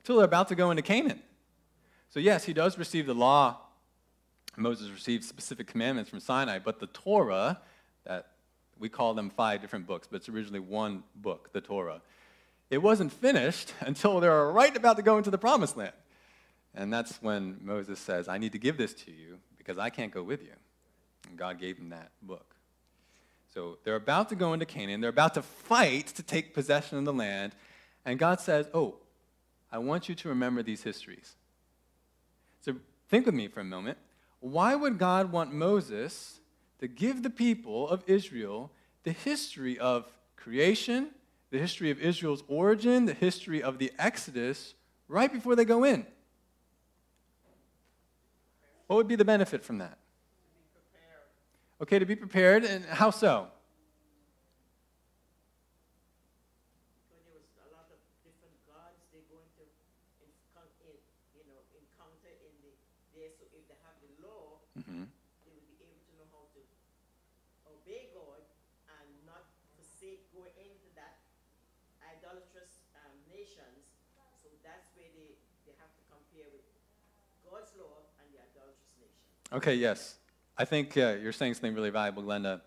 [0.00, 1.22] Until they're about to go into Canaan.
[2.10, 3.58] So, yes, he does receive the law.
[4.56, 7.60] Moses received specific commandments from Sinai, but the Torah,
[8.04, 8.28] that
[8.78, 12.00] we call them five different books, but it's originally one book, the Torah.
[12.70, 15.92] It wasn't finished until they were right about to go into the promised land.
[16.74, 20.12] And that's when Moses says, I need to give this to you because I can't
[20.12, 20.52] go with you.
[21.28, 22.54] And God gave him that book.
[23.52, 25.00] So they're about to go into Canaan.
[25.00, 27.54] They're about to fight to take possession of the land.
[28.04, 28.96] And God says, Oh,
[29.72, 31.34] I want you to remember these histories.
[32.60, 32.76] So
[33.08, 33.98] think with me for a moment.
[34.40, 36.40] Why would God want Moses
[36.80, 38.70] to give the people of Israel
[39.02, 41.10] the history of creation,
[41.50, 44.74] the history of Israel's origin, the history of the Exodus,
[45.08, 46.06] right before they go in?
[48.86, 49.98] What would be the benefit from that?
[51.78, 53.46] Okay, to be prepared, and how so?
[57.06, 59.64] Because there was a lot of different gods they're going to
[60.24, 60.98] encou- in,
[61.38, 62.74] you know, encounter in the
[63.14, 63.30] there.
[63.30, 65.06] So if they have the law, mm-hmm.
[65.06, 66.60] they will be able to know how to
[67.70, 68.42] obey God
[68.98, 69.46] and not
[69.78, 71.27] forsake going into that
[72.18, 73.94] idolatrous um, nations.
[74.42, 76.66] So that's where they, they have to compare with
[77.46, 79.22] God's law and the idolatrous nation.
[79.52, 80.18] Okay, yes.
[80.56, 82.60] I think uh, you're saying something really valuable, Glenda.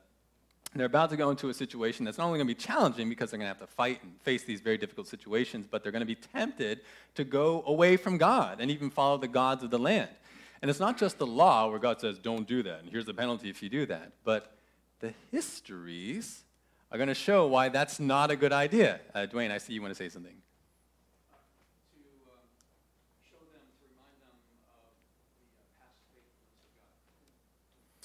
[0.74, 3.30] They're about to go into a situation that's not only going to be challenging because
[3.30, 6.00] they're going to have to fight and face these very difficult situations, but they're going
[6.00, 6.82] to be tempted
[7.16, 10.10] to go away from God and even follow the gods of the land.
[10.62, 13.14] And it's not just the law where God says, don't do that, and here's the
[13.14, 14.56] penalty if you do that, but
[15.02, 16.44] the histories
[16.92, 19.00] are going to show why that's not a good idea.
[19.16, 20.36] Uh, Dwayne, I see you want to say something.
[20.36, 20.40] to
[23.30, 27.32] show them, to remind them of the uh, past faithfulness of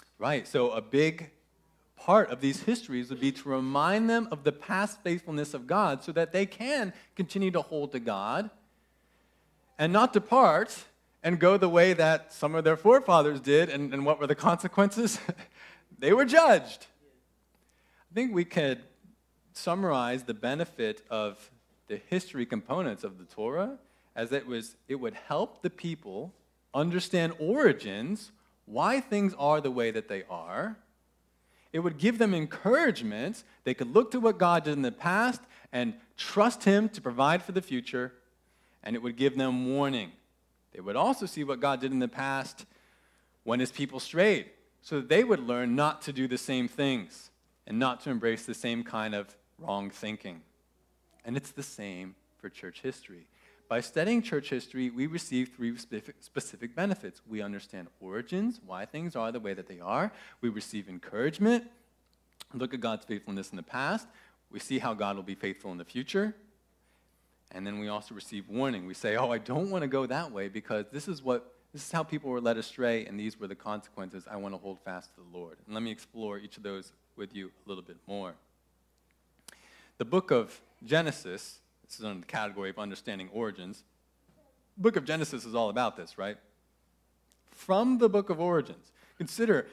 [0.08, 0.24] God.
[0.24, 0.46] Right.
[0.46, 1.30] So a big
[1.96, 6.04] part of these histories would be to remind them of the past faithfulness of God
[6.04, 8.50] so that they can continue to hold to God
[9.78, 10.84] and not depart
[11.24, 13.68] and go the way that some of their forefathers did.
[13.68, 15.18] And, and what were the consequences?
[15.98, 16.86] they were judged.
[18.10, 18.82] I think we could
[19.52, 21.50] summarize the benefit of
[21.88, 23.78] the history components of the Torah
[24.14, 26.32] as it was it would help the people
[26.74, 28.32] understand origins,
[28.64, 30.76] why things are the way that they are.
[31.72, 33.44] It would give them encouragement.
[33.64, 35.40] They could look to what God did in the past
[35.72, 38.12] and trust Him to provide for the future.
[38.82, 40.12] And it would give them warning.
[40.72, 42.64] They would also see what God did in the past
[43.44, 44.46] when His people strayed,
[44.80, 47.30] so that they would learn not to do the same things
[47.66, 50.42] and not to embrace the same kind of wrong thinking.
[51.24, 53.26] And it's the same for church history.
[53.68, 57.20] By studying church history, we receive three specific, benefits.
[57.28, 60.12] We understand origins, why things are the way that they are.
[60.40, 61.64] We receive encouragement,
[62.54, 64.06] look at God's faithfulness in the past.
[64.52, 66.36] We see how God will be faithful in the future.
[67.50, 68.86] And then we also receive warning.
[68.86, 71.84] We say, "Oh, I don't want to go that way because this is what this
[71.84, 74.24] is how people were led astray and these were the consequences.
[74.30, 76.92] I want to hold fast to the Lord." And let me explore each of those
[77.16, 78.34] with you a little bit more.
[79.98, 83.82] The book of Genesis, this is under the category of understanding origins.
[84.76, 86.36] The book of Genesis is all about this, right?
[87.50, 89.66] From the book of origins, consider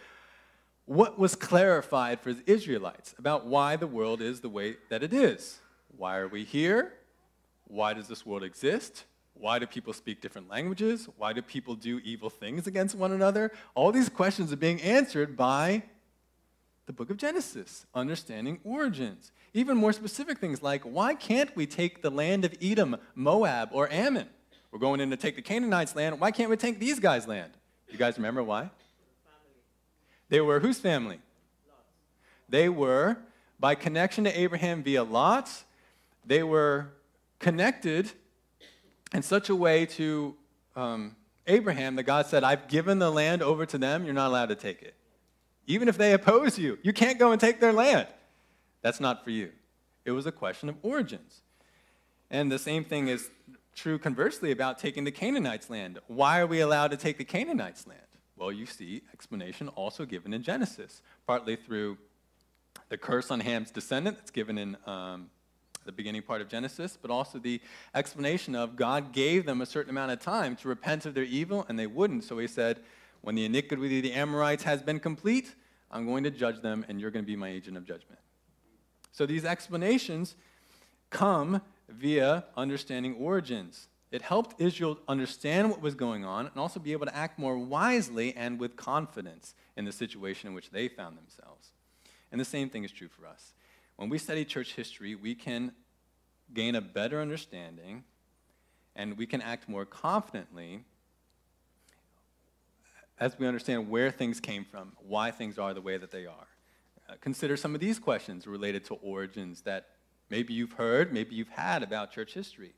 [0.85, 5.13] what was clarified for the Israelites about why the world is the way that it
[5.13, 5.59] is.
[5.97, 6.93] Why are we here?
[7.67, 9.05] Why does this world exist?
[9.33, 11.09] Why do people speak different languages?
[11.17, 13.51] Why do people do evil things against one another?
[13.75, 15.83] All these questions are being answered by
[16.85, 19.31] the book of Genesis, understanding origins.
[19.53, 23.91] Even more specific things like why can't we take the land of Edom, Moab, or
[23.91, 24.27] Ammon?
[24.71, 26.19] We're going in to take the Canaanites' land.
[26.19, 27.51] Why can't we take these guys' land?
[27.89, 28.71] You guys remember why?
[30.29, 31.19] They were whose family?
[32.49, 33.17] They were,
[33.59, 35.49] by connection to Abraham via Lot,
[36.25, 36.87] they were
[37.39, 38.11] connected
[39.13, 40.35] in such a way to
[40.75, 44.49] um, Abraham that God said, I've given the land over to them, you're not allowed
[44.49, 44.95] to take it.
[45.65, 48.07] Even if they oppose you, you can't go and take their land.
[48.81, 49.51] That's not for you.
[50.05, 51.41] It was a question of origins.
[52.29, 53.29] And the same thing is
[53.75, 55.99] true conversely about taking the Canaanites' land.
[56.07, 58.01] Why are we allowed to take the Canaanites' land?
[58.35, 61.97] Well, you see explanation also given in Genesis, partly through
[62.89, 65.29] the curse on Ham's descendant that's given in um,
[65.85, 67.61] the beginning part of Genesis, but also the
[67.93, 71.65] explanation of God gave them a certain amount of time to repent of their evil,
[71.69, 72.23] and they wouldn't.
[72.23, 72.79] So he said,
[73.23, 75.55] When the iniquity of the Amorites has been complete,
[75.89, 78.19] I'm going to judge them, and you're going to be my agent of judgment.
[79.13, 80.35] So these explanations
[81.09, 83.87] come via understanding origins.
[84.11, 87.57] It helped Israel understand what was going on and also be able to act more
[87.57, 91.71] wisely and with confidence in the situation in which they found themselves.
[92.29, 93.53] And the same thing is true for us.
[93.95, 95.71] When we study church history, we can
[96.53, 98.03] gain a better understanding
[98.97, 100.83] and we can act more confidently
[103.19, 106.47] as we understand where things came from, why things are the way that they are.
[107.09, 109.87] Uh, consider some of these questions related to origins that
[110.29, 112.73] maybe you've heard, maybe you've had about church history.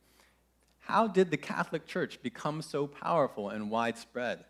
[0.80, 4.46] How did the Catholic Church become so powerful and widespread?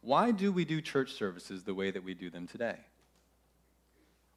[0.00, 2.78] Why do we do church services the way that we do them today?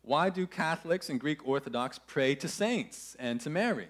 [0.02, 3.90] Why do Catholics and Greek Orthodox pray to saints and to Mary?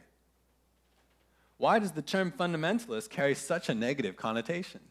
[1.57, 4.81] Why does the term fundamentalist carry such a negative connotation?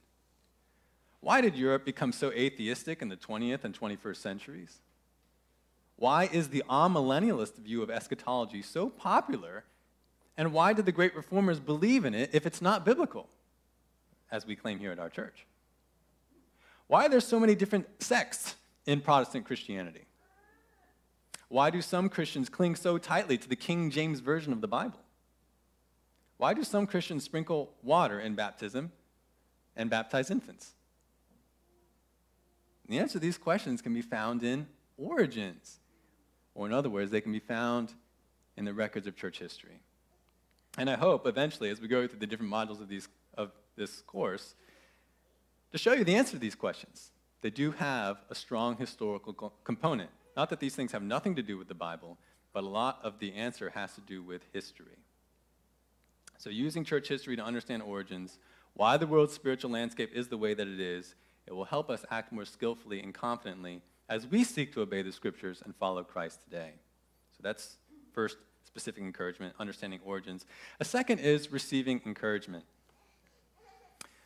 [1.29, 4.79] Why did Europe become so atheistic in the 20th and 21st centuries?
[5.97, 9.65] Why is the amillennialist view of eschatology so popular
[10.39, 13.29] and why did the great reformers believe in it if it's not biblical,
[14.33, 15.45] as we claim here at our church?
[16.87, 18.55] Why are there so many different sects
[18.87, 20.07] in Protestant Christianity?
[21.51, 25.01] Why do some Christians cling so tightly to the King James Version of the Bible?
[26.39, 28.93] Why do some Christians sprinkle water in baptism
[29.77, 30.73] and baptize infants?
[32.89, 34.67] The answer to these questions can be found in
[34.97, 35.81] origins,
[36.55, 37.93] or in other words, they can be found
[38.57, 39.81] in the records of church history.
[40.77, 44.01] And I hope eventually, as we go through the different modules of, these, of this
[44.03, 44.55] course,
[45.73, 47.11] to show you the answer to these questions.
[47.41, 50.11] They do have a strong historical co- component.
[50.37, 52.19] Not that these things have nothing to do with the Bible,
[52.53, 54.99] but a lot of the answer has to do with history.
[56.39, 58.39] So, using church history to understand origins,
[58.75, 61.15] why the world's spiritual landscape is the way that it is,
[61.49, 65.13] it will help us act more skillfully and confidently as we seek to obey the
[65.13, 66.73] scriptures and follow Christ today.
[67.33, 67.79] So, that's
[68.13, 68.37] first
[68.67, 70.45] specific encouragement, understanding origins.
[70.79, 72.65] A second is receiving encouragement.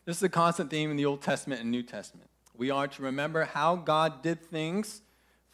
[0.04, 2.28] This is a constant theme in the Old Testament and New Testament.
[2.56, 5.02] We are to remember how God did things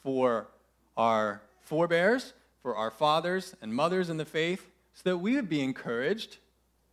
[0.03, 0.49] for
[0.97, 5.61] our forebears, for our fathers and mothers in the faith, so that we would be
[5.61, 6.39] encouraged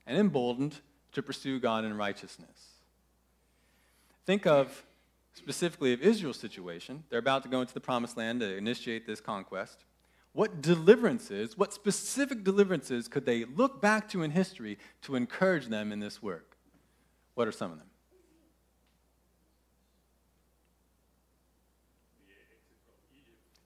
[0.05, 0.82] and emboldened
[1.13, 2.74] to pursue God in righteousness.
[4.26, 4.84] Think of
[5.34, 7.03] specifically of Israel's situation.
[7.09, 9.84] They're about to go into the promised land to initiate this conquest.
[10.34, 15.91] What deliverances, what specific deliverances could they look back to in history to encourage them
[15.91, 16.57] in this work?
[17.36, 17.88] What are some of them?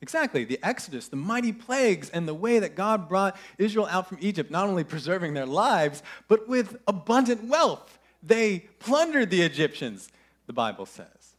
[0.01, 4.18] Exactly, the Exodus, the mighty plagues, and the way that God brought Israel out from
[4.22, 7.99] Egypt, not only preserving their lives, but with abundant wealth.
[8.24, 10.10] They plundered the Egyptians,
[10.50, 11.36] the Bible says.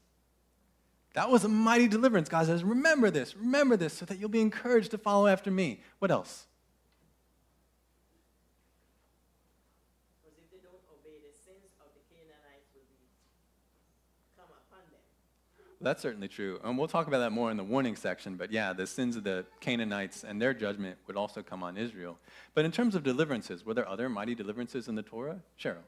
[1.15, 2.29] That was a mighty deliverance.
[2.29, 5.81] God says, Remember this, remember this, so that you'll be encouraged to follow after me.
[5.99, 6.47] What else?
[15.83, 16.61] That's certainly true.
[16.63, 18.37] And we'll talk about that more in the warning section.
[18.37, 22.17] But yeah, the sins of the Canaanites and their judgment would also come on Israel.
[22.55, 25.41] But in terms of deliverances, were there other mighty deliverances in the Torah?
[25.59, 25.83] Cheryl.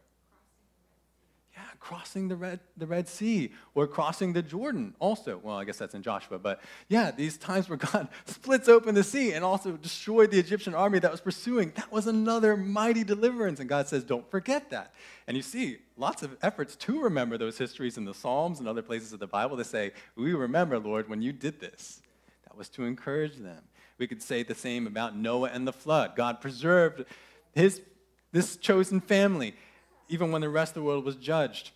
[1.62, 5.38] Yeah, crossing the Red, the Red Sea or crossing the Jordan also.
[5.40, 9.04] Well, I guess that's in Joshua, but yeah, these times where God splits open the
[9.04, 13.60] sea and also destroyed the Egyptian army that was pursuing, that was another mighty deliverance.
[13.60, 14.92] And God says, don't forget that.
[15.28, 18.82] And you see lots of efforts to remember those histories in the Psalms and other
[18.82, 22.02] places of the Bible to say, we remember, Lord, when you did this.
[22.44, 23.62] That was to encourage them.
[23.98, 26.16] We could say the same about Noah and the flood.
[26.16, 27.04] God preserved
[27.54, 27.82] his,
[28.32, 29.54] this chosen family
[30.12, 31.70] even when the rest of the world was judged.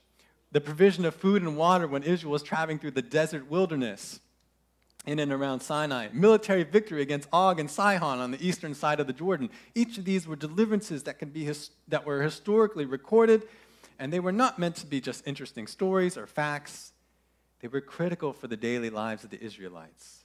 [0.52, 4.20] The provision of food and water when Israel was traveling through the desert wilderness
[5.06, 6.08] in and around Sinai.
[6.12, 9.48] Military victory against Og and Sihon on the eastern side of the Jordan.
[9.74, 13.48] Each of these were deliverances that, can be his, that were historically recorded,
[13.98, 16.92] and they were not meant to be just interesting stories or facts.
[17.60, 20.24] They were critical for the daily lives of the Israelites.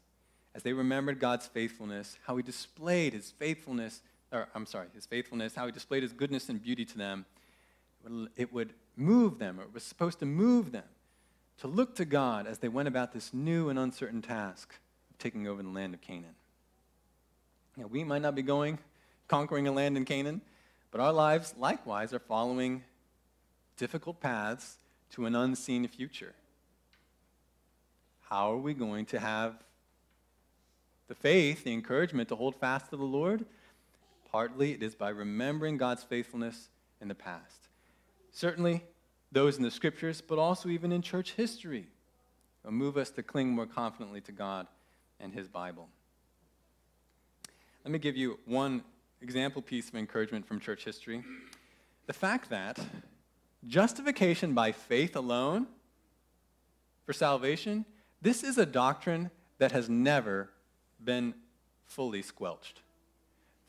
[0.53, 4.01] As they remembered God's faithfulness, how he displayed his faithfulness,
[4.33, 7.25] or I'm sorry, his faithfulness, how he displayed his goodness and beauty to them,
[8.35, 10.83] it would move them, or it was supposed to move them
[11.59, 14.73] to look to God as they went about this new and uncertain task
[15.09, 16.35] of taking over the land of Canaan.
[17.77, 18.79] Now, we might not be going,
[19.27, 20.41] conquering a land in Canaan,
[20.91, 22.83] but our lives likewise are following
[23.77, 24.77] difficult paths
[25.11, 26.33] to an unseen future.
[28.29, 29.55] How are we going to have
[31.07, 33.45] the faith, the encouragement to hold fast to the Lord?
[34.31, 36.69] partly it is by remembering God's faithfulness
[37.01, 37.60] in the past.
[38.31, 38.83] Certainly,
[39.31, 41.87] those in the scriptures, but also even in church history,
[42.63, 44.67] will move us to cling more confidently to God
[45.19, 45.89] and His Bible.
[47.83, 48.83] Let me give you one
[49.21, 51.23] example piece of encouragement from church history.
[52.07, 52.79] The fact that
[53.67, 55.67] justification by faith alone
[57.05, 57.85] for salvation,
[58.21, 60.49] this is a doctrine that has never
[61.03, 61.33] been
[61.85, 62.81] fully squelched.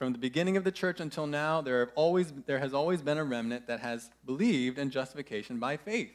[0.02, 3.18] From the beginning of the church until now, there, have always, there has always been
[3.18, 6.10] a remnant that has believed in justification by faith.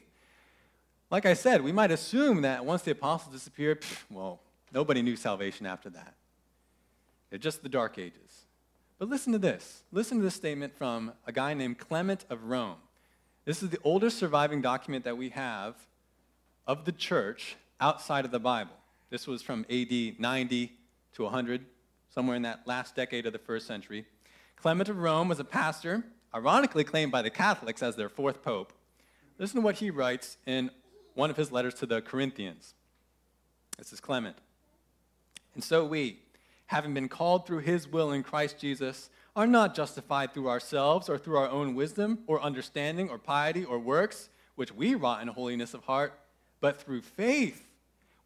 [1.10, 4.40] Like I said, we might assume that once the apostles disappeared, pff, well,
[4.74, 6.12] nobody knew salvation after that.
[7.30, 8.44] They're just the dark ages.
[8.98, 9.84] But listen to this.
[9.90, 12.76] Listen to this statement from a guy named Clement of Rome.
[13.46, 15.76] This is the oldest surviving document that we have
[16.66, 18.76] of the church outside of the Bible.
[19.08, 20.72] This was from AD 90
[21.14, 21.64] to 100,
[22.18, 24.04] somewhere in that last decade of the first century.
[24.56, 26.02] Clement of Rome was a pastor,
[26.34, 28.72] ironically claimed by the Catholics as their fourth pope.
[29.38, 30.72] Listen to what he writes in
[31.14, 32.74] one of his letters to the Corinthians.
[33.76, 34.34] This is Clement.
[35.54, 36.18] And so we,
[36.66, 41.18] having been called through his will in Christ Jesus, are not justified through ourselves or
[41.18, 45.72] through our own wisdom or understanding or piety or works, which we wrought in holiness
[45.72, 46.18] of heart,
[46.60, 47.67] but through faith,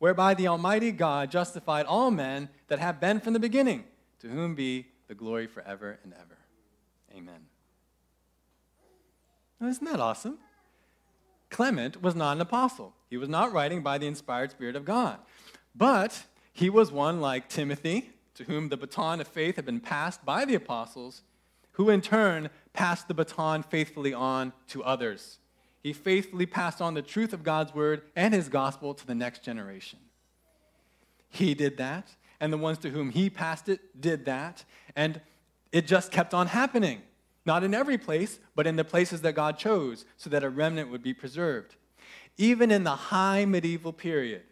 [0.02, 3.84] whereby the Almighty God justified all men that have been from the beginning,
[4.18, 6.38] to whom be the glory forever and ever.
[7.16, 7.46] Amen.
[9.60, 10.38] Now, isn't that awesome?
[11.50, 12.94] Clement was not an apostle.
[13.10, 15.20] He was not writing by the inspired Spirit of God.
[15.72, 20.24] But he was one like Timothy, to whom the baton of faith had been passed
[20.24, 21.22] by the apostles,
[21.74, 25.38] who in turn passed the baton faithfully on to others.
[25.82, 29.42] He faithfully passed on the truth of God's word and his gospel to the next
[29.42, 29.98] generation.
[31.28, 34.64] He did that, and the ones to whom he passed it did that,
[34.94, 35.20] and
[35.72, 37.02] it just kept on happening.
[37.44, 40.90] Not in every place, but in the places that God chose so that a remnant
[40.90, 41.74] would be preserved.
[42.36, 44.42] Even in the high medieval period,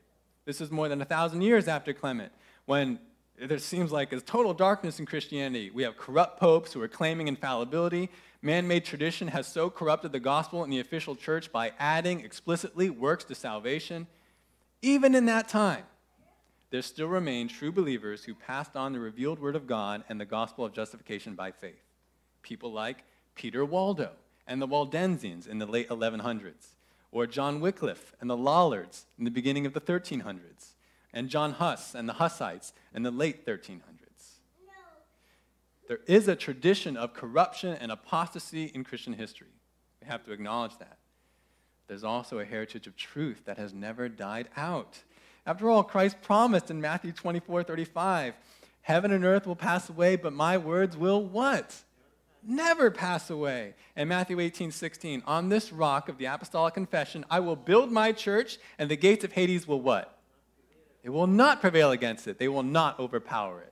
[0.44, 2.32] this is more than a thousand years after Clement,
[2.64, 2.98] when
[3.38, 5.70] there seems like there's total darkness in Christianity.
[5.70, 8.10] We have corrupt popes who are claiming infallibility.
[8.42, 12.88] Man made tradition has so corrupted the gospel in the official church by adding explicitly
[12.88, 14.06] works to salvation.
[14.80, 15.84] Even in that time,
[16.70, 20.24] there still remain true believers who passed on the revealed word of God and the
[20.24, 21.84] gospel of justification by faith.
[22.42, 24.12] People like Peter Waldo
[24.46, 26.74] and the Waldensians in the late 1100s,
[27.12, 30.74] or John Wycliffe and the Lollards in the beginning of the 1300s
[31.12, 33.80] and John Huss and the Hussites in the late 1300s.
[35.90, 39.48] There is a tradition of corruption and apostasy in Christian history.
[40.00, 40.98] We have to acknowledge that.
[41.88, 45.00] There's also a heritage of truth that has never died out.
[45.44, 48.34] After all, Christ promised in Matthew 24 35,
[48.82, 51.74] Heaven and earth will pass away, but my words will what?
[52.46, 53.74] Never pass away.
[53.96, 58.12] And Matthew 18 16, on this rock of the apostolic confession, I will build my
[58.12, 60.16] church, and the gates of Hades will what?
[61.02, 62.38] It will not prevail against it.
[62.38, 63.69] They will not overpower it.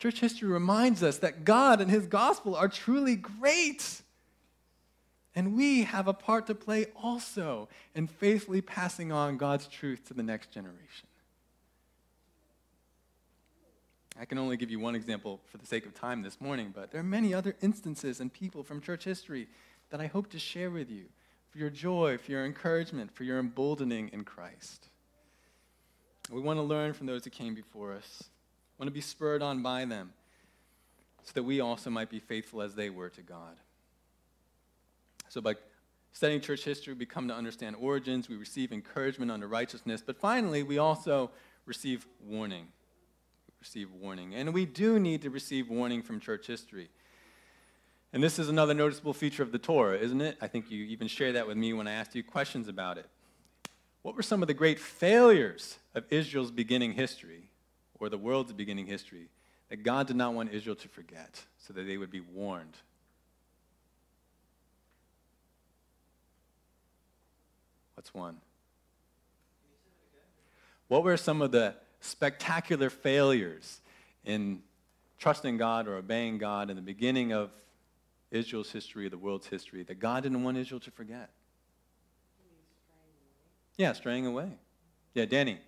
[0.00, 4.00] Church history reminds us that God and His gospel are truly great.
[5.34, 10.14] And we have a part to play also in faithfully passing on God's truth to
[10.14, 11.06] the next generation.
[14.18, 16.90] I can only give you one example for the sake of time this morning, but
[16.90, 19.48] there are many other instances and people from church history
[19.90, 21.04] that I hope to share with you
[21.50, 24.88] for your joy, for your encouragement, for your emboldening in Christ.
[26.30, 28.24] We want to learn from those who came before us,
[28.80, 30.10] want to be spurred on by them,
[31.22, 33.58] so that we also might be faithful as they were to God.
[35.28, 35.56] So, by
[36.12, 40.62] studying church history, we come to understand origins, we receive encouragement unto righteousness, but finally,
[40.62, 41.30] we also
[41.66, 42.68] receive warning.
[43.48, 44.34] We receive warning.
[44.34, 46.88] And we do need to receive warning from church history.
[48.14, 50.38] And this is another noticeable feature of the Torah, isn't it?
[50.40, 53.06] I think you even shared that with me when I asked you questions about it.
[54.00, 57.49] What were some of the great failures of Israel's beginning history,
[58.00, 59.28] or the world's beginning history,
[59.68, 62.76] that God did not want Israel to forget so that they would be warned?
[67.94, 68.38] What's one?
[70.88, 73.80] What were some of the spectacular failures
[74.24, 74.62] in
[75.18, 77.50] trusting God or obeying God in the beginning of
[78.30, 81.30] Israel's history, the world's history, that God didn't want Israel to forget.
[83.76, 84.50] Yeah, straying away.
[85.14, 85.58] Yeah, Danny.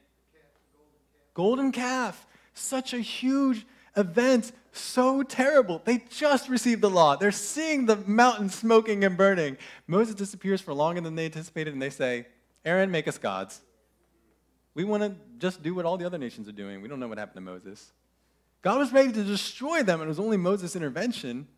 [1.35, 2.27] Golden calf.
[2.55, 3.67] Such a huge
[3.97, 5.81] event, so terrible.
[5.85, 7.17] They just received the law.
[7.17, 9.57] They're seeing the mountain smoking and burning.
[9.87, 12.27] Moses disappears for longer than they anticipated, and they say,
[12.65, 13.61] Aaron, make us gods.
[14.75, 16.81] We want to just do what all the other nations are doing.
[16.81, 17.93] We don't know what happened to Moses.
[18.63, 21.49] God was ready to destroy them, and it was only Moses' intervention,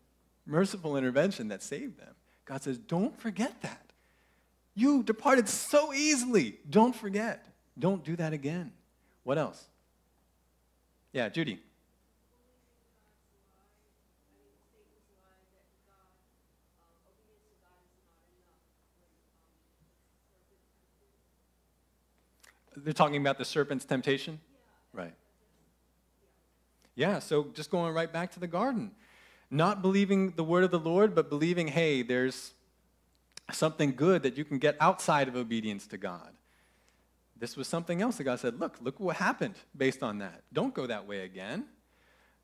[0.45, 2.15] merciful intervention, that saved them.
[2.45, 3.81] God says, Don't forget that.
[4.73, 6.57] You departed so easily.
[6.69, 7.45] Don't forget.
[7.77, 8.71] Don't do that again.
[9.25, 9.65] What else?
[11.11, 11.59] Yeah, Judy.
[22.77, 24.39] They're talking about the serpent's temptation?
[24.93, 25.13] Right.
[26.93, 28.91] Yeah, so just going right back to the garden.
[29.49, 32.53] Not believing the word of the Lord, but believing, hey, there's
[33.51, 36.31] something good that you can get outside of obedience to God.
[37.45, 40.41] This was something else that God said, look, look what happened based on that.
[40.51, 41.65] Don't go that way again.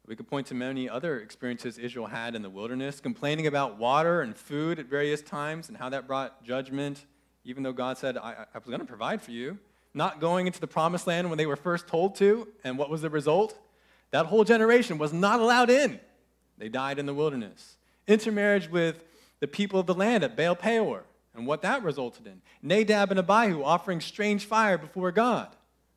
[0.05, 4.21] We could point to many other experiences Israel had in the wilderness, complaining about water
[4.21, 7.03] and food at various times and how that brought judgment,
[7.43, 9.57] even though God said, I, I was going to provide for you.
[9.95, 13.01] Not going into the promised land when they were first told to, and what was
[13.01, 13.57] the result?
[14.11, 15.99] That whole generation was not allowed in.
[16.59, 17.77] They died in the wilderness.
[18.05, 19.03] Intermarriage with
[19.39, 21.05] the people of the land at Baal Peor,
[21.41, 22.39] and what that resulted in.
[22.61, 25.47] Nadab and Abihu offering strange fire before God.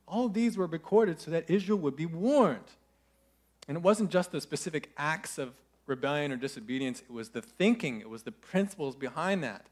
[0.08, 2.72] All these were recorded so that Israel would be warned.
[3.68, 5.52] And it wasn't just the specific acts of
[5.86, 9.66] rebellion or disobedience, it was the thinking, it was the principles behind that.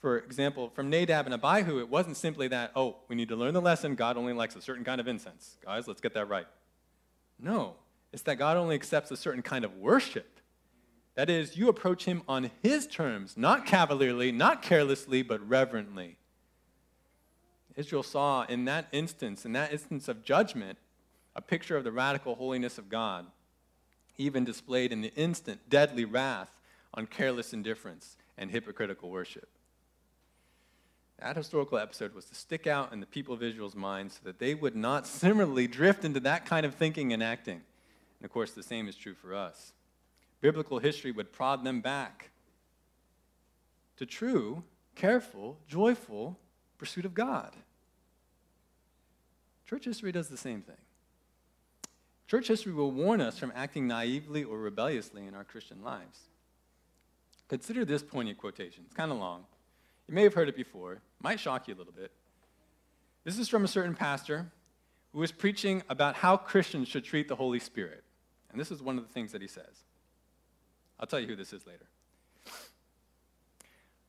[0.00, 3.52] For example, from Nadab and Abihu, it wasn't simply that, oh, we need to learn
[3.52, 5.58] the lesson, God only likes a certain kind of incense.
[5.62, 6.46] Guys, let's get that right.
[7.38, 7.74] No,
[8.14, 10.37] it's that God only accepts a certain kind of worship.
[11.18, 16.16] That is, you approach Him on His terms, not cavalierly, not carelessly, but reverently.
[17.74, 20.78] Israel saw in that instance, in that instance of judgment,
[21.34, 23.26] a picture of the radical holiness of God,
[24.16, 26.52] even displayed in the instant deadly wrath
[26.94, 29.48] on careless indifference and hypocritical worship.
[31.18, 34.38] That historical episode was to stick out in the people of Israel's minds so that
[34.38, 37.60] they would not similarly drift into that kind of thinking and acting.
[38.20, 39.72] And of course, the same is true for us.
[40.40, 42.30] Biblical history would prod them back
[43.96, 44.62] to true,
[44.94, 46.38] careful, joyful
[46.78, 47.54] pursuit of God.
[49.68, 50.76] Church history does the same thing.
[52.28, 56.20] Church history will warn us from acting naively or rebelliously in our Christian lives.
[57.48, 58.84] Consider this poignant quotation.
[58.86, 59.44] It's kind of long.
[60.06, 62.12] You may have heard it before, might shock you a little bit.
[63.24, 64.46] This is from a certain pastor
[65.12, 68.04] who was preaching about how Christians should treat the Holy Spirit.
[68.50, 69.84] And this is one of the things that he says.
[70.98, 71.86] I'll tell you who this is later.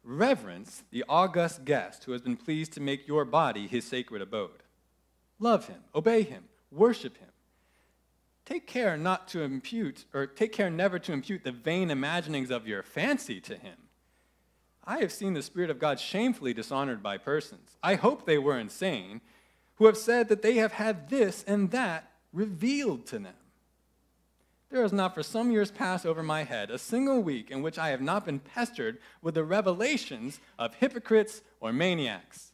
[0.03, 4.63] Reverence the august guest who has been pleased to make your body his sacred abode.
[5.39, 7.29] Love him, obey him, worship him.
[8.45, 12.67] Take care not to impute, or take care never to impute the vain imaginings of
[12.67, 13.75] your fancy to him
[14.89, 17.77] I have seen the Spirit of God shamefully dishonored by persons.
[17.83, 19.21] I hope they were insane,
[19.75, 23.35] who have said that they have had this and that revealed to them.
[24.69, 27.79] There has not for some years passed over my head a single week in which
[27.79, 32.51] I have not been pestered with the revelations of hypocrites or maniacs.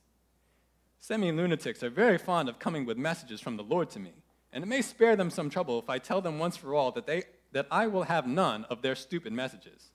[0.98, 4.14] Semi lunatics are very fond of coming with messages from the Lord to me,
[4.54, 7.06] and it may spare them some trouble if I tell them once for all that,
[7.06, 9.92] they, that I will have none of their stupid messages.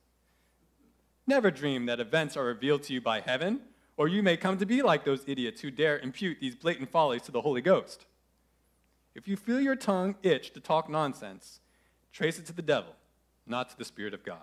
[1.26, 3.60] Never dream that events are revealed to you by heaven,
[3.96, 7.22] or you may come to be like those idiots who dare impute these blatant follies
[7.22, 8.06] to the Holy Ghost.
[9.14, 11.60] If you feel your tongue itch to talk nonsense,
[12.12, 12.92] trace it to the devil,
[13.46, 14.38] not to the Spirit of God.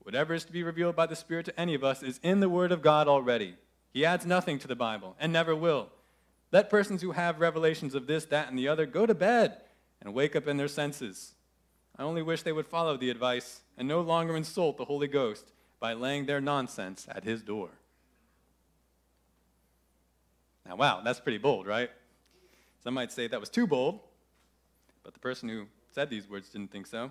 [0.00, 2.48] Whatever is to be revealed by the Spirit to any of us is in the
[2.48, 3.56] Word of God already.
[3.92, 5.88] He adds nothing to the Bible and never will.
[6.52, 9.56] Let persons who have revelations of this, that, and the other go to bed
[10.02, 11.34] and wake up in their senses.
[11.98, 15.52] I only wish they would follow the advice and no longer insult the Holy Ghost
[15.80, 17.70] by laying their nonsense at his door.
[20.66, 21.90] Now, wow, that's pretty bold, right?
[22.82, 24.00] Some might say that was too bold,
[25.02, 27.04] but the person who said these words didn't think so.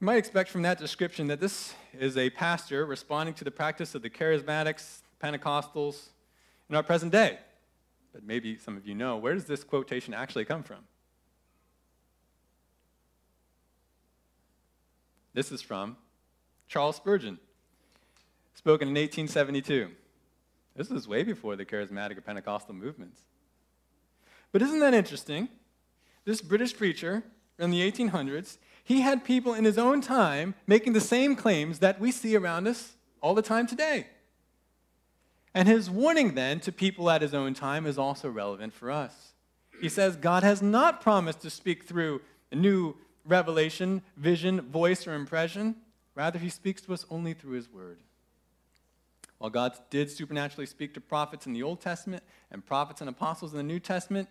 [0.00, 3.94] You might expect from that description that this is a pastor responding to the practice
[3.94, 6.08] of the charismatics, Pentecostals
[6.70, 7.38] in our present day.
[8.14, 10.78] But maybe some of you know where does this quotation actually come from?
[15.34, 15.98] This is from
[16.66, 17.38] Charles Spurgeon,
[18.54, 19.90] spoken in 1872.
[20.76, 23.20] This was way before the charismatic or Pentecostal movements.
[24.50, 25.48] But isn't that interesting?
[26.28, 27.22] This British preacher
[27.58, 31.98] in the 1800s, he had people in his own time making the same claims that
[31.98, 34.08] we see around us all the time today.
[35.54, 39.32] And his warning then to people at his own time is also relevant for us.
[39.80, 42.20] He says, God has not promised to speak through
[42.52, 45.76] a new revelation, vision, voice, or impression.
[46.14, 48.00] Rather, he speaks to us only through his word.
[49.38, 53.52] While God did supernaturally speak to prophets in the Old Testament and prophets and apostles
[53.52, 54.28] in the New Testament,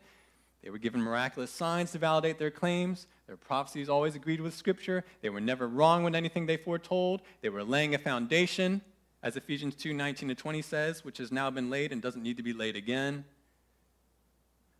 [0.63, 3.07] They were given miraculous signs to validate their claims.
[3.27, 5.03] Their prophecies always agreed with Scripture.
[5.21, 7.21] They were never wrong with anything they foretold.
[7.41, 8.81] They were laying a foundation,
[9.21, 12.37] as Ephesians 2 19 to 20 says, which has now been laid and doesn't need
[12.37, 13.25] to be laid again.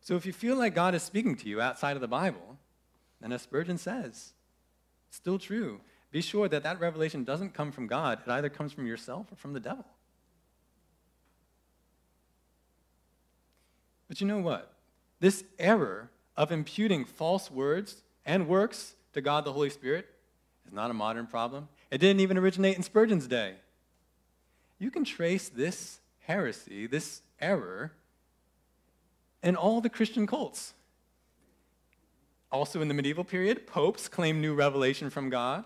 [0.00, 2.58] So if you feel like God is speaking to you outside of the Bible,
[3.20, 4.32] then as Spurgeon says,
[5.10, 5.80] still true.
[6.10, 8.20] Be sure that that revelation doesn't come from God.
[8.26, 9.84] It either comes from yourself or from the devil.
[14.08, 14.72] But you know what?
[15.20, 20.06] This error of imputing false words and works to God the Holy Spirit
[20.66, 21.68] is not a modern problem.
[21.90, 23.54] It didn't even originate in Spurgeon's day.
[24.78, 27.92] You can trace this heresy, this error,
[29.42, 30.74] in all the Christian cults.
[32.50, 35.64] Also, in the medieval period, popes claimed new revelation from God.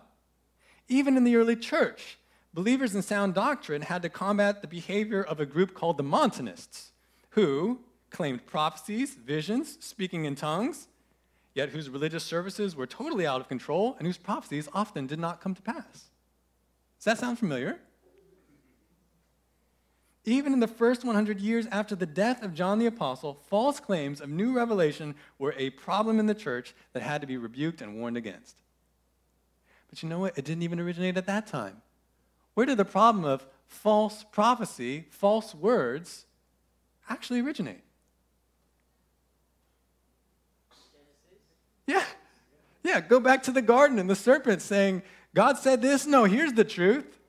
[0.88, 2.18] Even in the early church,
[2.52, 6.92] believers in sound doctrine had to combat the behavior of a group called the Montanists,
[7.30, 7.80] who
[8.12, 10.88] claimed prophecies, visions, speaking in tongues,
[11.54, 15.40] yet whose religious services were totally out of control and whose prophecies often did not
[15.40, 16.10] come to pass.
[16.98, 17.78] Does that sound familiar?
[20.24, 24.20] Even in the first 100 years after the death of John the Apostle, false claims
[24.20, 27.98] of new revelation were a problem in the church that had to be rebuked and
[27.98, 28.56] warned against.
[29.90, 30.38] But you know what?
[30.38, 31.82] It didn't even originate at that time.
[32.54, 36.26] Where did the problem of false prophecy, false words,
[37.08, 37.82] actually originate?
[41.92, 42.04] Yeah.
[42.82, 45.02] Yeah, go back to the garden and the serpent saying,
[45.34, 46.06] God said this.
[46.06, 47.20] No, here's the truth.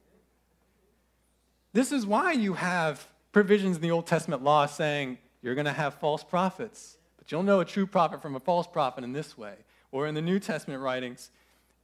[1.74, 5.74] This is why you have provisions in the Old Testament law saying you're going to
[5.74, 9.38] have false prophets, but you'll know a true prophet from a false prophet in this
[9.38, 9.56] way.
[9.92, 11.30] Or in the New Testament writings,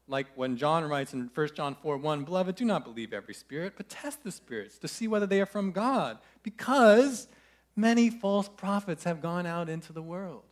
[0.07, 3.73] like when John writes in 1 John 4 1, Beloved, do not believe every spirit,
[3.75, 7.27] but test the spirits to see whether they are from God, because
[7.75, 10.43] many false prophets have gone out into the world.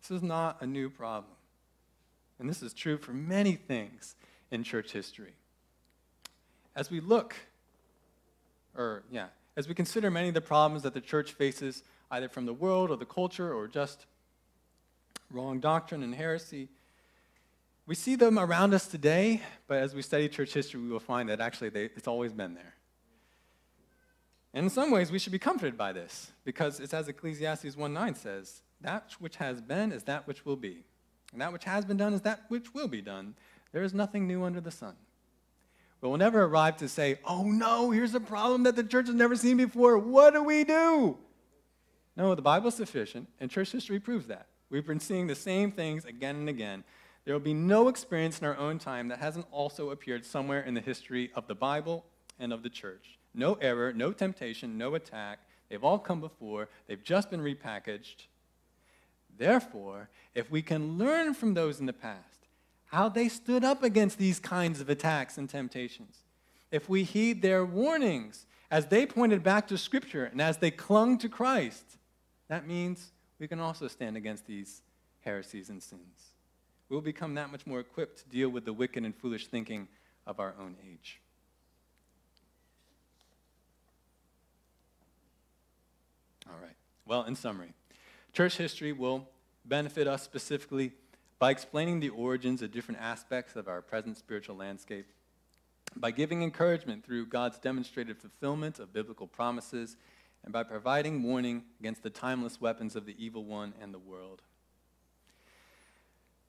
[0.00, 1.34] This is not a new problem.
[2.38, 4.16] And this is true for many things
[4.50, 5.34] in church history.
[6.74, 7.36] As we look,
[8.76, 9.26] or yeah,
[9.56, 12.90] as we consider many of the problems that the church faces, either from the world
[12.90, 14.06] or the culture or just
[15.30, 16.68] wrong doctrine and heresy,
[17.86, 21.28] we see them around us today, but as we study church history, we will find
[21.28, 22.74] that actually they, it's always been there.
[24.54, 28.16] And in some ways, we should be comforted by this, because it's as Ecclesiastes 1.9
[28.16, 30.84] says, that which has been is that which will be.
[31.32, 33.34] And that which has been done is that which will be done.
[33.72, 34.96] There is nothing new under the sun.
[36.00, 39.14] But we'll never arrive to say, oh no, here's a problem that the church has
[39.14, 39.98] never seen before.
[39.98, 41.18] What do we do?
[42.16, 44.46] No, the Bible is sufficient, and church history proves that.
[44.70, 46.84] We've been seeing the same things again and again.
[47.24, 50.74] There will be no experience in our own time that hasn't also appeared somewhere in
[50.74, 52.04] the history of the Bible
[52.38, 53.18] and of the church.
[53.34, 55.40] No error, no temptation, no attack.
[55.68, 58.26] They've all come before, they've just been repackaged.
[59.40, 62.46] Therefore, if we can learn from those in the past
[62.88, 66.18] how they stood up against these kinds of attacks and temptations,
[66.70, 71.16] if we heed their warnings as they pointed back to Scripture and as they clung
[71.16, 71.96] to Christ,
[72.48, 74.82] that means we can also stand against these
[75.20, 76.34] heresies and sins.
[76.90, 79.88] We'll become that much more equipped to deal with the wicked and foolish thinking
[80.26, 81.18] of our own age.
[86.46, 86.76] All right.
[87.06, 87.72] Well, in summary,
[88.32, 89.28] church history will
[89.64, 90.92] benefit us specifically
[91.38, 95.06] by explaining the origins of different aspects of our present spiritual landscape,
[95.96, 99.96] by giving encouragement through God's demonstrated fulfillment of biblical promises,
[100.44, 104.42] and by providing warning against the timeless weapons of the evil one and the world.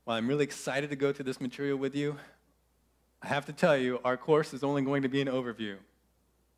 [0.03, 2.17] While I'm really excited to go through this material with you,
[3.21, 5.77] I have to tell you, our course is only going to be an overview.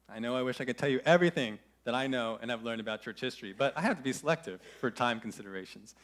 [0.07, 2.81] I know I wish I could tell you everything that I know and have learned
[2.81, 5.95] about church history, but I have to be selective for time considerations.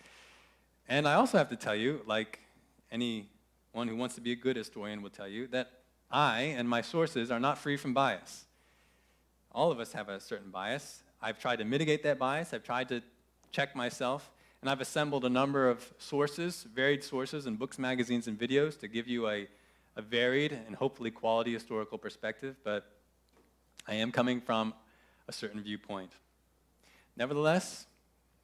[0.87, 2.39] And I also have to tell you, like
[2.91, 5.71] anyone who wants to be a good historian will tell you, that
[6.11, 8.45] I and my sources are not free from bias.
[9.51, 11.03] All of us have a certain bias.
[11.21, 13.01] I've tried to mitigate that bias, I've tried to
[13.51, 18.37] check myself, and I've assembled a number of sources, varied sources and books, magazines, and
[18.37, 19.47] videos to give you a,
[19.95, 22.91] a varied and hopefully quality historical perspective, but
[23.87, 24.73] I am coming from
[25.29, 26.11] a certain viewpoint.
[27.15, 27.85] Nevertheless,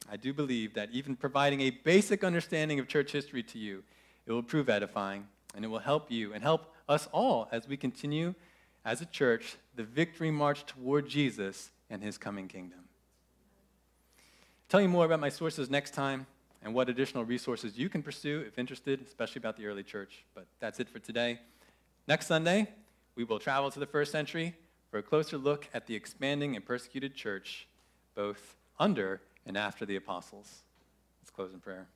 [0.08, 3.82] I do believe that even providing a basic understanding of church history to you,
[4.24, 7.76] it will prove edifying and it will help you and help us all as we
[7.76, 8.34] continue
[8.84, 12.78] as a church the victory march toward Jesus and his coming kingdom.
[14.18, 16.26] I'll tell you more about my sources next time
[16.62, 20.24] and what additional resources you can pursue if interested, especially about the early church.
[20.36, 21.40] But that's it for today.
[22.06, 22.68] Next Sunday,
[23.16, 24.54] we will travel to the first century
[24.90, 27.66] for a closer look at the expanding and persecuted church,
[28.14, 30.62] both under and after the apostles.
[31.20, 31.86] Let's close in prayer.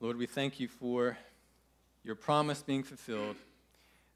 [0.00, 1.16] Lord, we thank you for
[2.04, 3.36] your promise being fulfilled.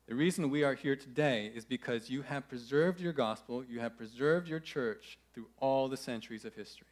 [0.08, 3.96] The reason we are here today is because you have preserved your gospel, you have
[3.96, 6.86] preserved your church through all the centuries of history.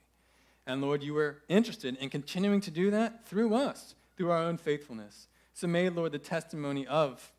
[0.67, 4.57] And Lord, you were interested in continuing to do that through us, through our own
[4.57, 5.29] faithfulness.
[5.53, 7.33] So may, Lord, the testimony of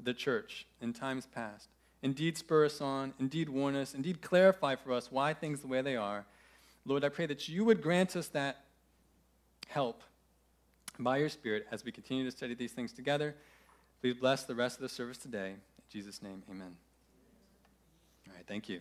[0.00, 1.68] the church in times past
[2.04, 5.80] indeed spur us on, indeed warn us, indeed clarify for us why things the way
[5.80, 6.26] they are.
[6.84, 8.66] Lord, I pray that you would grant us that
[9.68, 10.02] help
[10.98, 13.34] by your Spirit as we continue to study these things together.
[14.02, 15.52] Please bless the rest of the service today.
[15.52, 16.76] In Jesus' name, amen.
[18.28, 18.80] All right, thank you.